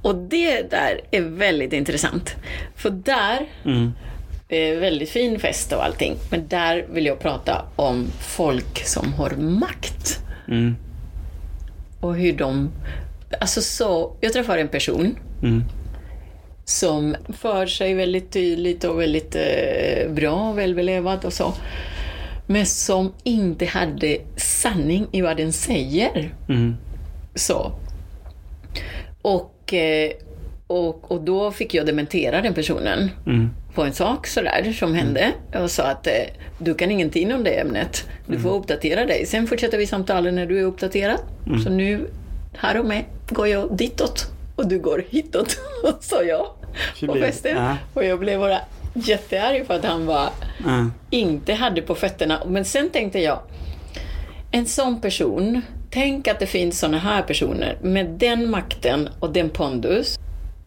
Och 0.01 0.15
det 0.15 0.71
där 0.71 1.01
är 1.11 1.21
väldigt 1.21 1.73
intressant. 1.73 2.35
För 2.75 2.89
där, 2.89 3.39
Mm. 3.65 3.91
det 4.47 4.69
är 4.69 4.79
väldigt 4.79 5.09
fin 5.09 5.39
fest 5.39 5.71
och 5.73 5.85
allting, 5.85 6.15
men 6.31 6.47
där 6.47 6.85
vill 6.89 7.05
jag 7.05 7.19
prata 7.19 7.65
om 7.75 8.07
folk 8.21 8.85
som 8.85 9.13
har 9.13 9.29
makt. 9.37 10.19
Mm. 10.47 10.75
Och 12.01 12.15
hur 12.15 12.33
de... 12.33 12.71
Alltså 13.41 13.61
så, 13.61 14.17
jag 14.21 14.33
träffade 14.33 14.61
en 14.61 14.67
person 14.67 15.15
Mm. 15.43 15.63
Som 16.69 17.15
för 17.29 17.65
sig 17.65 17.93
väldigt 17.93 18.31
tydligt 18.31 18.83
och 18.83 19.01
väldigt 19.01 19.35
eh, 19.35 20.11
bra, 20.11 20.53
välbelevad 20.53 21.25
och 21.25 21.33
så. 21.33 21.53
Men 22.47 22.65
som 22.65 23.13
inte 23.23 23.65
hade 23.65 24.17
sanning 24.35 25.07
i 25.11 25.21
vad 25.21 25.37
den 25.37 25.53
säger. 25.53 26.33
Mm. 26.49 26.75
Så. 27.35 27.71
Och, 29.21 29.73
eh, 29.73 30.11
och, 30.67 31.11
och 31.11 31.21
då 31.21 31.51
fick 31.51 31.73
jag 31.73 31.85
dementera 31.85 32.41
den 32.41 32.53
personen 32.53 33.11
Mm. 33.25 33.49
på 33.75 33.83
en 33.83 33.93
sak 33.93 34.27
sådär 34.27 34.73
som 34.79 34.93
hände. 34.93 35.31
Jag 35.51 35.69
sa 35.69 35.83
att 35.83 36.07
eh, 36.07 36.13
du 36.57 36.73
kan 36.73 36.91
ingenting 36.91 37.33
om 37.33 37.43
det 37.43 37.59
ämnet. 37.59 38.07
Du 38.27 38.39
får 38.39 38.49
uppdatera 38.55 39.05
dig. 39.05 39.25
Sen 39.25 39.47
fortsätter 39.47 39.77
vi 39.77 39.87
samtalet 39.87 40.33
när 40.33 40.45
du 40.45 40.59
är 40.59 40.63
uppdaterad. 40.63 41.19
Så 41.63 41.69
nu, 41.69 42.07
här 42.57 42.79
och 42.79 42.85
med, 42.85 43.03
går 43.29 43.47
jag 43.47 43.77
ditåt 43.77 44.31
och 44.55 44.67
du 44.67 44.79
går 44.79 45.05
hitåt, 45.09 45.57
sa 45.99 46.23
jag 46.23 46.47
på 47.05 47.13
festen. 47.15 47.57
Ja. 47.57 47.75
Och 47.93 48.05
jag 48.05 48.19
blev 48.19 48.39
bara 48.39 48.59
jättearg 48.93 49.65
för 49.67 49.73
att 49.73 49.85
han 49.85 50.05
var, 50.05 50.29
Ja. 50.65 50.89
inte 51.09 51.53
hade 51.53 51.81
på 51.81 51.95
fötterna. 51.95 52.43
Men 52.47 52.65
sen 52.65 52.89
tänkte 52.89 53.19
jag, 53.19 53.39
en 54.51 54.65
sån 54.65 55.01
person, 55.01 55.61
tänk 55.89 56.27
att 56.27 56.39
det 56.39 56.45
finns 56.47 56.79
såna 56.79 56.97
här 56.97 57.21
personer 57.21 57.77
med 57.81 58.05
den 58.05 58.49
makten 58.49 59.09
och 59.19 59.33
den 59.33 59.49
pondus. 59.49 60.19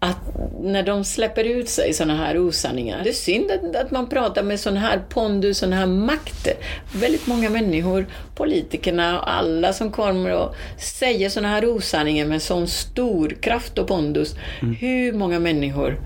Att 0.05 0.19
när 0.61 0.83
de 0.83 1.05
släpper 1.05 1.45
ut 1.45 1.69
sig 1.69 1.93
såna 1.93 2.17
här 2.17 2.39
osanningar. 2.39 3.01
Det 3.05 3.09
är 3.09 3.13
synd 3.13 3.51
att, 3.51 3.77
att 3.77 3.91
man 3.91 4.09
pratar 4.09 4.43
med 4.43 4.61
sån 4.61 4.77
här 4.77 5.03
pondus, 5.09 5.59
sån 5.59 5.73
här 5.73 5.87
makt. 5.87 6.49
Väldigt 6.95 7.27
många 7.27 7.51
människor, 7.51 8.07
politikerna 8.35 9.21
och 9.21 9.33
alla 9.33 9.73
som 9.73 9.91
kommer 9.91 10.33
och 10.33 10.55
säger 10.79 11.29
såna 11.29 11.49
här 11.49 11.77
osanningar 11.77 12.27
med 12.27 12.43
sån 12.43 12.69
stor 12.69 13.29
kraft 13.29 13.79
och 13.79 13.89
pondus. 13.89 14.37
Hur 14.81 15.13
många 15.13 15.39
människor 15.39 16.01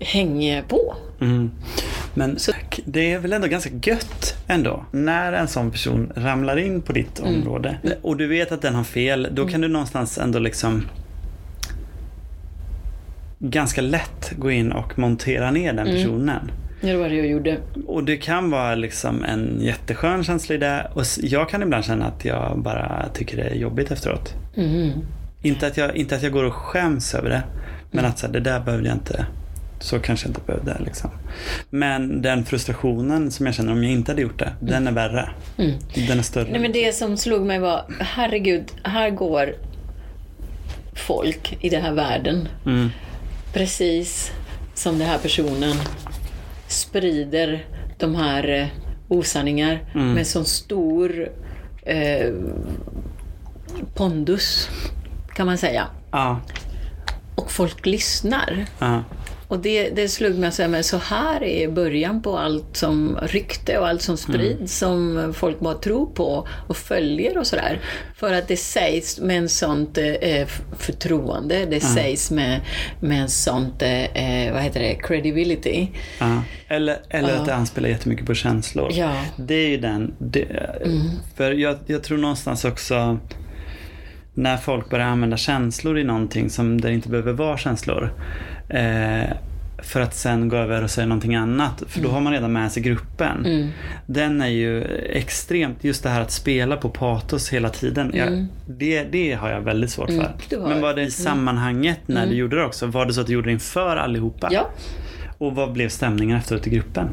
hänger 0.00 0.62
på? 0.62 0.96
Mm. 1.20 1.50
Men 2.14 2.38
det 2.84 3.12
är 3.12 3.18
väl 3.18 3.32
ändå 3.32 3.46
ganska 3.46 3.70
gött 3.82 4.34
ändå 4.46 4.84
när 4.90 5.32
en 5.32 5.48
sån 5.48 5.70
person 5.70 6.12
ramlar 6.16 6.56
in 6.56 6.82
på 6.82 6.92
ditt 6.92 7.20
område 7.20 7.78
och 8.02 8.16
du 8.16 8.26
vet 8.26 8.52
att 8.52 8.62
den 8.62 8.74
har 8.74 8.84
fel. 8.84 9.28
Då 9.32 9.48
kan 9.48 9.60
du 9.60 9.68
någonstans 9.68 10.18
ändå 10.18 10.38
liksom 10.38 10.84
ganska 13.40 13.80
lätt 13.80 14.32
gå 14.36 14.50
in 14.50 14.72
och 14.72 14.98
montera 14.98 15.50
ner 15.50 15.72
den 15.72 15.86
personen. 15.86 16.50
Ja, 16.80 16.88
det 16.88 16.96
var 16.96 17.08
det 17.08 17.14
jag 17.14 17.26
gjorde. 17.26 17.58
Och 17.86 18.04
det 18.04 18.16
kan 18.16 18.50
vara 18.50 18.74
liksom 18.74 19.24
en 19.24 19.60
jätteskön 19.60 20.24
känsla 20.24 20.54
i 20.54 20.58
det 20.58 20.90
och 20.94 21.02
jag 21.20 21.48
kan 21.48 21.62
ibland 21.62 21.84
känna 21.84 22.06
att 22.06 22.24
jag 22.24 22.58
bara 22.58 23.08
tycker 23.14 23.36
det 23.36 23.42
är 23.42 23.54
jobbigt 23.54 23.90
efteråt. 23.90 24.34
Mm. 24.56 24.90
Inte 25.42 25.66
att 25.66 25.76
jag, 25.76 25.96
inte 25.96 26.16
att 26.16 26.22
jag 26.22 26.32
går 26.32 26.44
och 26.44 26.54
skäms 26.54 27.14
över 27.14 27.30
det. 27.30 27.42
Men 27.90 28.04
att 28.04 28.18
så 28.18 28.26
här, 28.26 28.32
det 28.32 28.40
där 28.40 28.60
behövde 28.60 28.88
jag 28.88 28.96
inte. 28.96 29.26
Så 29.80 29.98
kanske 29.98 30.26
jag 30.26 30.30
inte 30.30 30.40
behövde 30.46 30.76
liksom. 30.84 31.10
Men 31.70 32.22
den 32.22 32.44
frustrationen 32.44 33.30
som 33.30 33.46
jag 33.46 33.54
känner 33.54 33.72
om 33.72 33.84
jag 33.84 33.92
inte 33.92 34.12
hade 34.12 34.22
gjort 34.22 34.38
det, 34.38 34.52
den 34.60 34.86
är 34.86 34.92
värre. 34.92 35.30
Mm. 35.58 35.72
Den 36.08 36.18
är 36.18 36.22
större. 36.22 36.50
Nej, 36.50 36.60
men 36.60 36.72
det 36.72 36.94
som 36.94 37.16
slog 37.16 37.46
mig 37.46 37.58
var, 37.58 37.84
herregud, 38.00 38.64
här 38.82 39.10
går 39.10 39.54
folk 40.94 41.58
i 41.60 41.68
den 41.68 41.82
här 41.82 41.92
världen. 41.92 42.48
Precis 43.52 44.32
som 44.74 44.98
den 44.98 45.08
här 45.08 45.18
personen 45.18 45.76
sprider 46.68 47.66
de 47.98 48.14
här 48.14 48.48
eh, 48.48 48.66
osanningar 49.08 49.80
Mm. 49.94 50.12
med 50.12 50.26
sån 50.26 50.44
stor 50.44 51.28
eh, 51.82 52.32
pondus, 53.94 54.68
kan 55.34 55.46
man 55.46 55.58
säga. 55.58 55.86
Ja, 56.10 56.40
Och 57.34 57.50
folk 57.52 57.86
lyssnar. 57.86 58.66
ja, 58.78 59.02
Och 59.50 59.58
det, 59.58 59.90
det 59.90 60.08
slog 60.08 60.38
mig 60.38 60.50
här, 60.58 60.68
men 60.68 60.84
så 60.84 60.96
här 60.96 61.42
är 61.42 61.68
början 61.68 62.22
på 62.22 62.38
allt 62.38 62.76
som 62.76 63.18
rykte 63.22 63.78
och 63.78 63.88
allt 63.88 64.02
som 64.02 64.16
sprids 64.16 64.78
som 64.78 65.32
folk 65.36 65.60
bara 65.60 65.74
tror 65.74 66.06
på 66.06 66.48
och 66.68 66.76
följer 66.76 67.38
och 67.38 67.46
sådär. 67.46 67.80
För 68.16 68.32
att 68.32 68.48
det 68.48 68.56
sägs 68.56 69.20
med 69.20 69.38
en 69.38 69.48
sånt 69.48 69.98
eh, 69.98 70.46
förtroende, 70.78 71.64
det 71.66 71.80
sägs 71.80 72.30
med, 72.30 72.60
med 73.00 73.22
en 73.22 73.28
sånt, 73.28 73.82
eh, 73.82 74.52
vad 74.52 74.62
heter 74.62 74.80
det, 74.80 74.94
credibility. 74.94 75.88
ja. 76.20 76.42
Eller, 76.68 76.96
eller 77.08 77.28
Ja. 77.28 77.34
att 77.40 77.46
det 77.46 77.54
anspelar 77.54 77.88
jättemycket 77.88 78.26
på 78.26 78.34
känslor. 78.34 78.88
Ja. 78.92 79.22
Det 79.36 79.54
är 79.54 79.68
ju 79.68 79.76
den. 79.76 80.14
Det, 80.18 80.46
För 81.36 81.52
jag, 81.52 81.78
jag 81.86 82.02
tror 82.02 82.18
någonstans 82.18 82.64
också 82.64 83.18
när 84.34 84.56
folk 84.56 84.90
börjar 84.90 85.06
använda 85.06 85.36
känslor 85.36 85.98
i 85.98 86.04
någonting 86.04 86.50
som 86.50 86.80
det 86.80 86.92
inte 86.92 87.08
behöver 87.08 87.32
vara 87.32 87.58
känslor. 87.58 88.12
Eh, 88.70 89.30
för 89.82 90.00
att 90.00 90.14
sen 90.14 90.48
gå 90.48 90.56
över 90.56 90.82
och 90.84 90.90
säga 90.90 91.06
någonting 91.06 91.34
annat. 91.34 91.82
För 91.86 92.00
då 92.02 92.08
har 92.08 92.20
man 92.20 92.32
redan 92.32 92.52
med 92.52 92.72
sig 92.72 92.82
gruppen. 92.82 93.46
Mm. 93.46 93.68
Den 94.06 94.40
är 94.40 94.46
ju 94.48 94.84
extremt, 95.12 95.84
just 95.84 96.02
det 96.02 96.08
här 96.08 96.20
att 96.20 96.30
spela 96.30 96.76
på 96.76 96.88
patos 96.88 97.48
hela 97.52 97.68
tiden. 97.68 98.10
Jag, 98.14 98.46
det, 98.66 99.02
det 99.04 99.32
har 99.32 99.50
jag 99.50 99.60
väldigt 99.60 99.90
svårt 99.90 100.06
för. 100.08 100.14
Mm, 100.14 100.62
har- 100.62 100.68
Men 100.68 100.80
var 100.82 100.94
det 100.94 101.02
i 101.02 101.10
sammanhanget 101.10 101.98
när 102.06 102.26
du 102.26 102.34
gjorde 102.34 102.56
det 102.56 102.64
också? 102.64 102.86
Var 102.86 103.06
det 103.06 103.12
så 103.14 103.20
att 103.20 103.26
du 103.26 103.32
gjorde 103.32 103.48
det 103.48 103.52
inför 103.52 103.96
allihopa? 103.96 104.48
Ja, 104.52 104.70
Och 105.38 105.54
vad 105.54 105.72
blev 105.72 105.88
stämningen 105.88 106.36
efteråt 106.36 106.66
i 106.66 106.70
gruppen? 106.70 107.08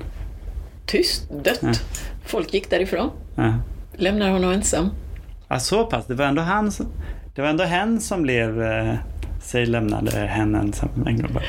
tyst, 0.85 1.29
dött. 1.43 1.59
Ja. 1.61 1.71
Folk 2.25 2.53
gick 2.53 2.69
därifrån, 2.69 3.09
Ja. 3.35 3.53
lämnar 3.95 4.29
honom 4.29 4.51
ensam. 4.51 4.89
Ja, 5.47 5.59
så 5.59 5.85
pass. 5.85 6.05
Det 6.07 6.13
var 6.13 6.25
ändå 6.25 6.41
han 6.41 6.71
som, 6.71 6.85
Det 7.35 7.41
var 7.41 7.49
ändå 7.49 7.63
hen 7.63 7.99
som 8.01 8.21
blev... 8.21 8.61
Eh, 8.63 8.93
säg 9.47 9.65
lämnade 9.65 10.11
hen 10.19 10.55
ensam. 10.55 10.89
En 11.07 11.21
gång 11.21 11.33
bara. 11.33 11.43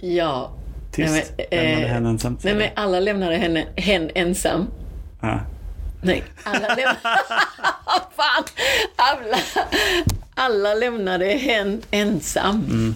Ja. 0.00 0.52
Tyst. 0.92 1.12
Nej, 1.12 1.48
men, 1.50 1.58
eh, 1.58 1.64
lämnade 1.64 1.86
hen 1.94 2.06
ensam. 2.06 2.38
Nej, 2.42 2.54
men 2.54 2.68
alla 2.76 3.00
lämnade 3.00 3.36
henne, 3.36 3.66
hen 3.76 4.10
ensam. 4.14 4.66
Ja. 5.20 5.40
Nej, 6.02 6.22
alla 6.42 6.68
lämnade... 6.68 6.96
Fan! 8.16 8.44
Alla, 8.96 9.38
alla 10.34 10.74
lämnade 10.74 11.26
hen 11.26 11.82
ensam. 11.90 12.94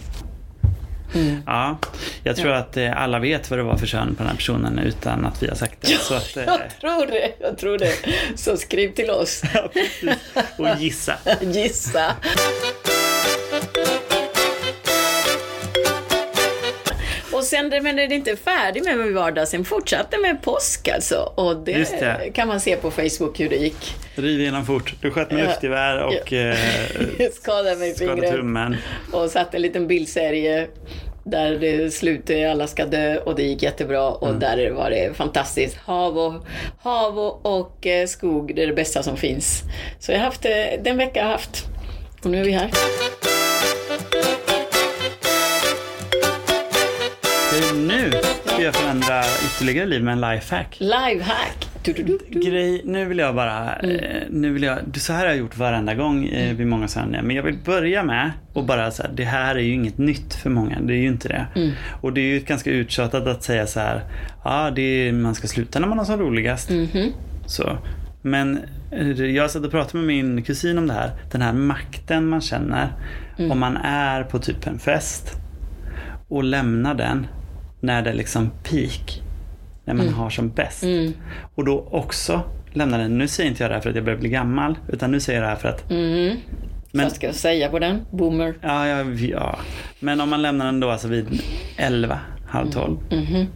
ja, 1.47 1.79
jag 2.23 2.37
tror 2.37 2.53
att 2.53 2.77
eh, 2.77 3.03
alla 3.03 3.19
vet 3.19 3.51
vad 3.51 3.59
det 3.59 3.63
var 3.63 3.77
för 3.77 3.87
kön 3.87 4.15
på 4.15 4.23
den 4.23 4.27
här 4.29 4.37
personen 4.37 4.79
utan 4.79 5.25
att 5.27 5.43
vi 5.43 5.49
har 5.49 5.55
sagt 5.55 5.81
det. 5.81 5.89
Så 6.01 6.15
att, 6.15 6.37
eh, 6.37 6.45
Jag 6.45 6.81
tror 6.81 7.07
det, 7.07 7.33
jag 7.41 7.59
tror 7.59 7.79
det. 7.79 7.93
Så 8.37 8.57
skriv 8.57 8.95
till 8.95 9.11
oss. 9.11 9.43
ja. 9.55 9.69
Och 10.59 10.81
gissa. 10.81 11.15
Gissa. 11.41 12.15
Och 17.45 17.49
sen, 17.49 17.69
men 17.83 17.97
det 17.97 18.03
är 18.03 18.13
inte 18.13 18.37
färdig 18.37 18.85
med 18.85 18.99
min 18.99 19.15
vardag, 19.15 19.49
sen 19.49 19.65
fortsatte 19.65 20.19
med 20.19 20.43
påsk 20.43 20.89
alltså. 20.89 21.33
Och 21.35 21.57
det, 21.57 21.73
det. 22.01 22.31
kan 22.35 22.49
man 22.49 22.61
se 22.61 22.77
på 22.77 22.91
Facebook 22.91 23.41
hur 23.41 23.49
det 23.49 23.57
gick. 23.57 23.95
Riv 24.15 24.41
igenom 24.41 24.67
fort. 24.67 24.95
Du 25.01 25.11
sköt 25.11 25.31
med 25.31 25.45
luftgevär 25.45 26.03
och 26.03 26.33
eh, 26.33 26.57
skadade 27.33 27.77
mig 27.77 27.95
skadade 27.95 28.31
tummen. 28.31 28.77
Och 29.13 29.31
satte 29.31 29.57
en 29.57 29.63
liten 29.63 29.87
bildserie 29.87 30.69
där 31.25 31.51
det 31.59 31.95
slutade, 31.95 32.51
alla 32.51 32.67
ska 32.67 32.87
dö 32.87 33.17
och 33.17 33.35
det 33.35 33.43
gick 33.43 33.63
jättebra 33.63 34.09
och 34.09 34.29
Mm. 34.29 34.41
där 34.41 34.71
var 34.71 34.91
det 34.91 35.17
fantastiskt. 35.17 35.77
Hav 35.77 36.19
och, 36.19 36.47
hav 36.79 37.19
och, 37.19 37.59
och 37.59 37.87
eh, 37.87 38.07
skog, 38.07 38.55
det 38.55 38.63
är 38.63 38.67
det 38.67 38.73
bästa 38.75 39.03
som 39.03 39.17
finns. 39.17 39.63
Så 39.99 40.13
jag 40.13 40.19
har 40.19 40.25
haft, 40.25 40.45
eh, 40.45 40.53
den 40.83 40.97
vecka 40.97 41.21
jag 41.21 41.27
har 41.27 41.33
haft. 41.33 41.65
Och 42.23 42.31
nu 42.31 42.41
är 42.41 42.45
vi 42.45 42.53
här. 42.53 42.71
Nu 47.87 48.11
ska 48.45 48.63
jag 48.63 48.75
förändra 48.75 49.23
ytterligare 49.45 49.87
liv 49.87 50.05
med 50.05 50.13
en 50.13 50.21
lifehack. 50.21 50.77
Lifehack! 50.81 51.69
Du, 51.83 51.93
du, 51.93 52.03
du, 52.03 52.19
du. 52.29 52.51
Grej, 52.51 52.83
nu 52.85 53.05
vill 53.05 53.19
jag 53.19 53.35
bara, 53.35 53.77
eh, 53.77 54.23
nu 54.31 54.53
vill 54.53 54.63
jag, 54.63 54.79
så 54.97 55.13
här 55.13 55.21
har 55.21 55.27
jag 55.27 55.37
gjort 55.37 55.57
varenda 55.57 55.95
gång 55.95 56.25
eh, 56.27 56.57
vid 56.57 56.67
många 56.67 56.89
sändningar. 56.89 57.23
Men 57.23 57.37
jag 57.37 57.43
vill 57.43 57.59
börja 57.65 58.03
med 58.03 58.31
och 58.53 58.65
bara 58.65 58.91
så 58.91 59.03
här, 59.03 59.11
det 59.15 59.25
här 59.25 59.55
är 59.55 59.61
ju 59.61 59.73
inget 59.73 59.99
nytt 59.99 60.35
för 60.35 60.51
många. 60.51 60.81
Det 60.81 60.93
är 60.93 60.97
ju 60.97 61.07
inte 61.07 61.29
det. 61.29 61.47
Och 62.01 62.13
det 62.13 62.21
är 62.21 62.35
ju 62.35 62.41
ganska 62.41 62.71
uttjatat 62.71 63.27
att 63.27 63.43
säga 63.43 63.67
så 63.67 63.81
här, 63.81 64.03
ja 64.45 64.71
det 64.71 64.83
är, 64.83 65.13
man 65.13 65.35
ska 65.35 65.47
sluta 65.47 65.79
när 65.79 65.89
man 65.89 65.99
har 65.99 66.05
som 66.05 66.21
roligast. 66.21 66.71
Så. 67.47 67.79
Men 68.23 68.61
eh, 68.91 69.25
jag 69.25 69.51
satt 69.51 69.65
och 69.65 69.71
pratade 69.71 69.99
med 70.05 70.07
min 70.07 70.43
kusin 70.43 70.79
om 70.79 70.87
det 70.87 70.95
här. 70.95 71.11
Den 71.33 71.43
här 71.43 71.53
makten 71.53 72.27
man 72.29 72.41
känner 72.41 72.89
om 73.51 73.59
man 73.59 73.77
är 73.77 74.23
på 74.23 74.39
typ 74.39 74.67
en 74.67 74.79
fest 74.79 75.33
och 76.29 76.45
lämnar 76.45 76.95
den 76.95 77.27
när 77.85 78.03
det 78.03 78.11
är 78.11 78.15
liksom 78.15 78.51
peak. 78.63 79.23
När 79.85 79.95
man 79.95 80.09
har 80.09 80.31
som 80.31 80.49
bäst. 80.51 80.85
Och 81.55 81.65
då 81.65 81.89
också 81.91 82.41
lämna 82.73 82.99
den. 82.99 83.19
Nu 83.19 83.29
säger 83.29 83.51
inte 83.51 83.63
jag 83.63 83.71
det 83.71 83.75
här 83.75 83.81
för 83.83 83.91
att 83.91 83.97
jag 83.97 84.05
börjar 84.05 84.19
bli 84.19 84.29
gammal. 84.29 84.79
Utan 84.89 85.11
nu 85.11 85.21
säger 85.21 85.41
jag 85.41 85.47
det 85.47 85.51
här 85.51 85.57
för 85.61 85.69
att 85.69 85.91
Mm. 85.91 86.37
Men- 86.93 87.05
Vad 87.05 87.13
ska 87.13 87.27
jag 87.27 87.35
säga 87.35 87.69
på 87.69 87.79
den? 87.79 88.01
Boomer. 88.11 88.55
Ja, 88.61 88.87
ja, 88.89 89.05
ja. 89.15 89.59
Men 90.01 90.21
om 90.21 90.31
man 90.31 90.43
lämnar 90.43 90.67
den 90.67 90.81
då 90.81 90.91
alltså 90.91 91.09
vid 91.09 91.43
11, 91.77 92.19
halv 92.49 92.71
12. 92.71 92.97
Mhm. 93.11 93.47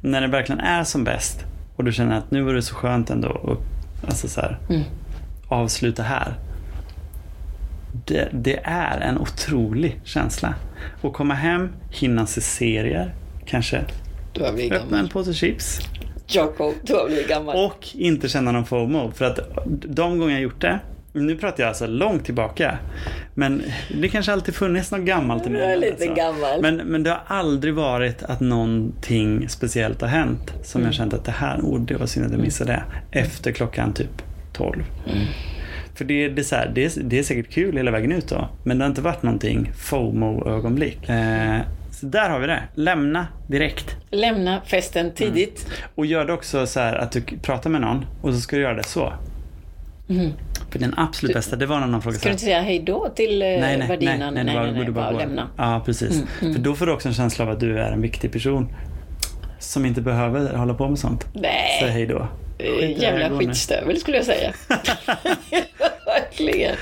När 0.00 0.20
det 0.20 0.26
verkligen 0.26 0.60
är 0.60 0.84
som 0.84 1.04
bäst 1.04 1.44
och 1.76 1.84
du 1.84 1.92
känner 1.92 2.18
att 2.18 2.30
nu 2.30 2.42
var 2.42 2.54
det 2.54 2.62
så 2.62 2.74
skönt 2.74 3.10
ändå 3.10 3.28
och 3.28 3.62
alltså 4.06 4.28
så 4.28 4.40
här, 4.40 4.58
Mm. 4.70 4.82
avsluta 5.48 6.02
här. 6.02 6.34
Det, 8.06 8.28
det 8.32 8.60
är 8.64 9.00
en 9.00 9.18
otrolig 9.18 10.00
känsla. 10.04 10.54
Att 11.02 11.12
komma 11.12 11.34
hem, 11.34 11.68
hinna 11.90 12.26
se 12.26 12.40
serier, 12.40 13.14
kanske 13.48 13.84
Du 14.32 14.42
har 14.44 14.52
blivit 14.52 14.72
öppna 14.72 14.84
en 14.86 14.90
gammal. 15.04 15.10
påse 15.10 15.34
chips 15.34 15.80
Jacob, 16.26 16.74
du 16.82 16.94
har 16.94 17.06
blivit 17.06 17.28
gammal. 17.28 17.56
och 17.66 17.86
inte 17.94 18.28
känna 18.28 18.52
någon 18.52 18.66
FOMO. 18.66 19.12
För 19.12 19.24
att 19.24 19.38
de 19.66 20.18
gånger 20.18 20.32
jag 20.32 20.42
gjort 20.42 20.60
det, 20.60 20.78
nu 21.12 21.36
pratar 21.36 21.62
jag 21.62 21.68
alltså 21.68 21.86
långt 21.86 22.24
tillbaka. 22.24 22.78
Men 23.34 23.62
det 24.00 24.08
kanske 24.08 24.32
alltid 24.32 24.54
funnits 24.54 24.90
något 24.90 25.00
gammalt 25.00 25.46
i 25.46 25.50
mig. 25.50 25.60
Jag 25.62 25.72
är 25.72 25.76
lite 25.76 25.92
alltså. 25.92 26.14
gammal. 26.14 26.62
Men, 26.62 26.76
men 26.76 27.02
det 27.02 27.10
har 27.10 27.20
aldrig 27.26 27.74
varit 27.74 28.22
att 28.22 28.40
någonting 28.40 29.48
speciellt 29.48 30.00
har 30.00 30.08
hänt 30.08 30.52
som 30.62 30.80
Mm. 30.80 30.86
jag 30.88 30.94
känt 30.94 31.14
att 31.14 31.24
det 31.24 31.32
här, 31.32 31.58
oh, 31.60 31.80
det 31.80 31.96
var 31.96 32.06
synd 32.06 32.26
att 32.26 32.32
jag 32.32 32.40
missade 32.40 32.72
det. 32.72 32.82
Efter 33.20 33.52
klockan 33.52 33.92
typ 33.92 34.22
12. 34.52 34.84
Mm. 35.06 35.24
För 35.94 36.04
det, 36.04 36.28
det, 36.28 36.40
är 36.40 36.44
så 36.44 36.54
här, 36.56 36.72
det, 36.74 36.84
är, 36.84 37.02
det 37.02 37.18
är 37.18 37.22
säkert 37.22 37.50
kul 37.52 37.76
hela 37.76 37.90
vägen 37.90 38.12
ut 38.12 38.28
då. 38.28 38.48
Men 38.64 38.78
det 38.78 38.84
har 38.84 38.88
inte 38.88 39.02
varit 39.02 39.22
någonting 39.22 39.72
FOMO-ögonblick. 39.76 41.08
Eh, 41.08 41.60
så 42.00 42.06
där 42.06 42.30
har 42.30 42.38
vi 42.38 42.46
det. 42.46 42.62
Lämna 42.74 43.26
direkt. 43.46 43.96
Lämna 44.10 44.60
festen 44.60 45.12
tidigt. 45.14 45.66
Och 45.94 46.06
gör 46.06 46.24
det 46.24 46.32
också 46.32 46.66
så 46.66 46.80
här 46.80 46.94
att 46.96 47.12
du 47.12 47.22
pratar 47.42 47.70
med 47.70 47.80
någon 47.80 48.06
och 48.22 48.34
så 48.34 48.40
ska 48.40 48.56
du 48.56 48.62
göra 48.62 48.74
det 48.74 48.82
så. 48.84 49.12
För 50.70 50.78
den 50.78 50.94
absolut 50.96 51.34
bästa, 51.34 51.56
det 51.56 51.66
var 51.66 51.80
när 51.80 51.86
någon 51.86 52.02
frågade 52.02 52.18
Ska 52.20 52.28
du 52.28 52.32
inte 52.32 52.44
säga 52.44 52.60
hej 52.60 52.78
då 52.86 53.08
till 53.08 53.42
eh, 53.42 53.46
nej, 53.46 53.60
nej, 53.60 53.78
nej, 53.78 53.88
värdinnan? 53.88 54.18
nej, 54.34 54.44
nej, 54.44 54.54
nej, 54.54 54.64
nej, 54.64 54.72
nej, 54.72 54.84
du 54.84 54.92
bara 54.92 55.12
gå. 55.12 55.18
lämna. 55.18 55.48
Ja, 55.56 55.82
precis. 55.86 56.22
För 56.38 56.58
då 56.58 56.74
får 56.74 56.86
du 56.86 56.92
också 56.92 57.08
en 57.08 57.14
känsla 57.14 57.44
av 57.44 57.50
att 57.50 57.60
du 57.60 57.78
är 57.78 57.92
en 57.92 58.02
viktig 58.02 58.32
person. 58.32 58.68
Som 59.58 59.86
inte 59.86 60.00
behöver 60.00 60.54
hålla 60.56 60.74
på 60.74 60.88
med 60.88 60.98
sånt. 60.98 61.22
Säg 61.32 61.42
Nej, 61.42 61.90
hej 61.90 62.06
då. 62.06 62.28
eh, 62.58 62.78
Skit 62.78 63.02
jävla 63.02 63.38
skitstövel 63.38 64.00
skulle 64.00 64.16
jag 64.16 64.26
säga. 64.26 64.52
Verkligen. 66.06 66.76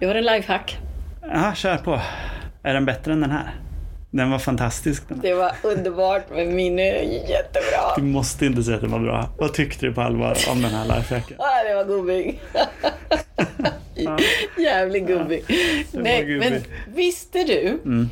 Jag 0.00 0.08
har 0.08 0.14
en 0.14 0.24
lifehack. 0.24 0.78
Ja, 1.22 1.54
kör 1.54 1.76
på. 1.76 2.00
Är 2.62 2.74
den 2.74 2.84
bättre 2.84 3.12
än 3.12 3.20
den 3.20 3.30
här? 3.30 3.54
Den 4.10 4.30
var 4.30 4.38
fantastisk. 4.38 5.08
Den. 5.08 5.20
Det 5.20 5.34
var 5.34 5.52
underbart, 5.62 6.22
men 6.30 6.56
min 6.56 6.78
är 6.78 7.02
jättebra. 7.02 7.94
Du 7.96 8.02
måste 8.02 8.46
inte 8.46 8.62
säga 8.62 8.74
att 8.74 8.82
den 8.82 8.90
var 8.90 8.98
bra. 8.98 9.28
Vad 9.38 9.54
tyckte 9.54 9.86
du 9.86 9.92
på 9.92 10.00
allvar 10.00 10.36
om 10.50 10.62
den 10.62 10.70
här 10.70 10.96
lifehacken? 10.96 11.36
Ah, 11.40 11.62
det 11.68 11.74
var 11.74 11.84
gubbig. 11.84 12.40
Jävligt 14.58 15.06
gubbig. 15.06 15.44
Nej, 15.92 16.24
gubbig. 16.24 16.50
men 16.50 16.62
visste 16.94 17.44
du? 17.44 17.78
Mm. 17.84 18.08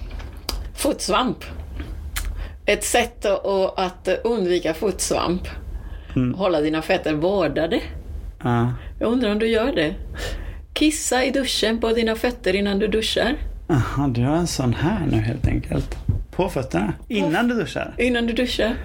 Fotsvamp. 0.77 1.45
Ett 2.67 2.85
sätt 2.85 3.25
att, 3.25 3.79
att 3.79 4.09
undvika 4.25 4.75
fotsvamp. 4.75 5.43
Mm. 6.17 6.35
Hålla 6.35 6.61
dina 6.61 6.83
fötter 6.83 7.15
vårdade. 7.15 7.81
Ja. 8.43 8.73
Jag 9.01 9.13
undrar 9.13 9.31
om 9.31 9.39
du 9.39 9.47
gör 9.47 9.73
det. 9.73 9.95
Kissa 10.79 11.25
i 11.25 11.31
duschen 11.31 11.81
på 11.81 11.93
dina 11.93 12.15
fötter 12.15 12.57
innan 12.57 12.79
du 12.79 12.89
duschar. 12.89 13.37
Jaha, 13.67 14.09
du 14.09 14.25
har 14.25 14.37
en 14.37 14.47
sån 14.47 14.75
här 14.75 15.07
nu 15.07 15.17
helt 15.17 15.47
enkelt. 15.47 15.97
På 16.31 16.49
fötterna? 16.49 16.93
Innan 17.09 17.49
du 17.49 17.55
duschar? 17.55 17.95
Innan 17.99 18.27
du 18.27 18.33
duschar. 18.33 18.77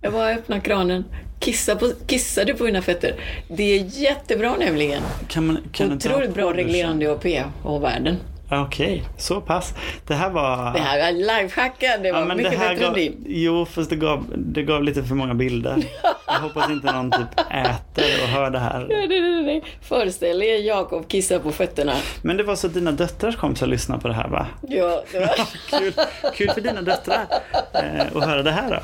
Jag 0.00 0.12
bara 0.12 0.30
öppnar 0.30 0.60
kranen. 0.60 1.04
Kissa, 1.40 1.76
på, 1.76 1.92
kissa 2.06 2.44
du 2.44 2.54
på 2.54 2.64
dina 2.66 2.82
fötter. 2.82 3.14
Det 3.48 3.62
är 3.62 3.84
jättebra 4.02 4.56
nämligen. 4.58 5.02
Kan 5.28 5.46
man, 5.46 5.58
kan 5.72 5.92
Otroligt 5.92 6.34
bra 6.34 6.52
reglerande 6.52 7.10
av 7.10 7.18
pH-värden. 7.18 8.16
Okej, 8.50 9.04
så 9.18 9.40
pass. 9.40 9.74
Det 10.06 10.14
här 10.14 10.30
var... 10.30 10.72
Det 10.72 10.78
här 10.80 10.98
var 11.12 11.12
lifehacken. 11.42 12.02
Det 12.02 12.12
var 12.12 12.18
Ja, 12.18 12.24
men 12.24 12.36
mycket 12.36 12.52
det 12.52 12.58
här 12.58 12.68
bättre 12.68 12.84
än 12.86 12.90
gav, 12.92 12.94
din. 12.98 13.24
Jo, 13.28 13.66
fast 13.66 13.90
det 13.90 13.96
gav, 13.96 14.24
det 14.36 14.62
gav 14.62 14.82
lite 14.82 15.02
för 15.04 15.14
många 15.14 15.34
bilder. 15.34 15.84
Jag 16.26 16.34
hoppas 16.40 16.70
inte 16.70 16.92
någon 16.92 17.10
typ 17.10 17.40
äter 17.50 18.22
och 18.22 18.28
hör 18.28 18.50
det 18.50 18.58
här. 18.58 18.86
Nej, 18.88 19.08
nej, 19.08 19.42
nej. 19.42 19.62
Föreställ 19.82 20.42
er 20.42 20.56
Jakob 20.56 21.08
kissa 21.08 21.38
på 21.38 21.52
fötterna. 21.52 21.92
Men 22.22 22.36
det 22.36 22.42
var 22.42 22.56
så 22.56 22.66
att 22.66 22.74
dina 22.74 22.92
döttrars 22.92 23.36
kompisar 23.36 23.66
lyssnade 23.66 24.00
på 24.02 24.08
det 24.08 24.14
här 24.14 24.28
va? 24.28 24.46
Ja, 24.68 25.02
det 25.12 25.18
var... 25.18 25.28
Kul, 25.80 25.92
kul 26.34 26.50
för 26.50 26.60
dina 26.60 26.82
döttrar 26.82 27.26
eh, 27.74 28.16
att 28.16 28.24
höra 28.24 28.42
det 28.42 28.50
här 28.50 28.70
då. 28.70 28.78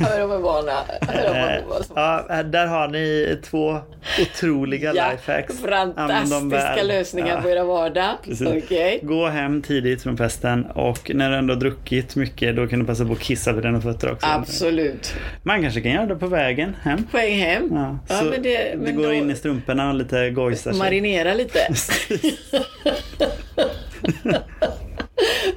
Ja, 0.00 0.16
de 0.18 0.32
är 0.32 0.38
vana. 0.38 0.72
De 1.00 1.34
Eh, 1.34 1.60
ja, 1.94 2.42
där 2.42 2.66
har 2.66 2.88
ni 2.88 3.38
två 3.44 3.78
otroliga 4.22 4.92
Ja, 4.94 5.10
lifehacks. 5.10 5.60
Fantastiska 5.62 6.82
lösningar 6.82 7.34
Ja. 7.36 7.42
på 7.42 7.48
era 7.48 7.64
vardag. 7.64 8.10
Precis. 8.24 8.48
Okej. 8.74 9.00
Gå 9.02 9.26
hem 9.26 9.62
tidigt 9.62 10.02
från 10.02 10.16
festen 10.16 10.64
och 10.64 11.10
när 11.14 11.30
du 11.30 11.36
ändå 11.36 11.54
druckit 11.54 12.16
mycket 12.16 12.56
då 12.56 12.66
kan 12.66 12.78
du 12.78 12.84
passa 12.86 13.04
på 13.04 13.12
att 13.12 13.20
kissa 13.20 13.52
på 13.54 13.60
dina 13.60 13.80
fötter 13.80 14.12
också. 14.12 14.26
Absolut. 14.26 15.14
Man 15.42 15.62
kanske 15.62 15.80
kan 15.80 15.92
göra 15.92 16.06
det 16.06 16.16
på 16.16 16.26
vägen 16.26 16.76
hem. 16.82 17.04
På 17.10 17.16
väg 17.16 17.32
hem. 17.32 17.68
Ja, 17.72 17.98
Ja, 18.08 18.22
men 18.22 18.42
det- 18.42 18.48
det 18.58 18.74
men 18.78 18.96
går 18.96 19.02
då- 19.04 19.12
in 19.12 19.30
i 19.30 19.34
strumporna 19.34 19.88
och 19.88 19.94
lite 19.94 20.30
gojsar 20.30 20.70
sig. 20.72 20.78
Marinera 20.78 21.34
lite. 21.34 21.58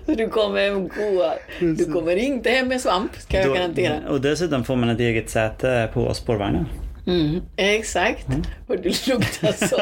Du 0.17 0.27
kommer 0.29 0.61
hem 0.61 0.87
goa. 0.87 1.33
Du 1.59 1.85
kommer 1.93 2.15
inte 2.15 2.49
hem 2.49 2.67
med 2.67 2.81
svamp, 2.81 3.11
ska 3.17 3.37
jag 3.37 3.47
Då- 3.47 3.53
garantera. 3.53 3.95
Och 4.09 4.21
dessutom 4.21 4.63
får 4.63 4.75
man 4.75 4.89
ett 4.89 4.99
eget 4.99 5.29
säte 5.29 5.89
på 5.93 6.13
spårvagnen. 6.13 6.65
Mm, 7.07 7.41
exakt. 7.55 8.27
Mm. 8.27 8.41
Och 8.67 8.75
du 8.81 8.89
luktar 9.07 9.67
så 9.67 9.79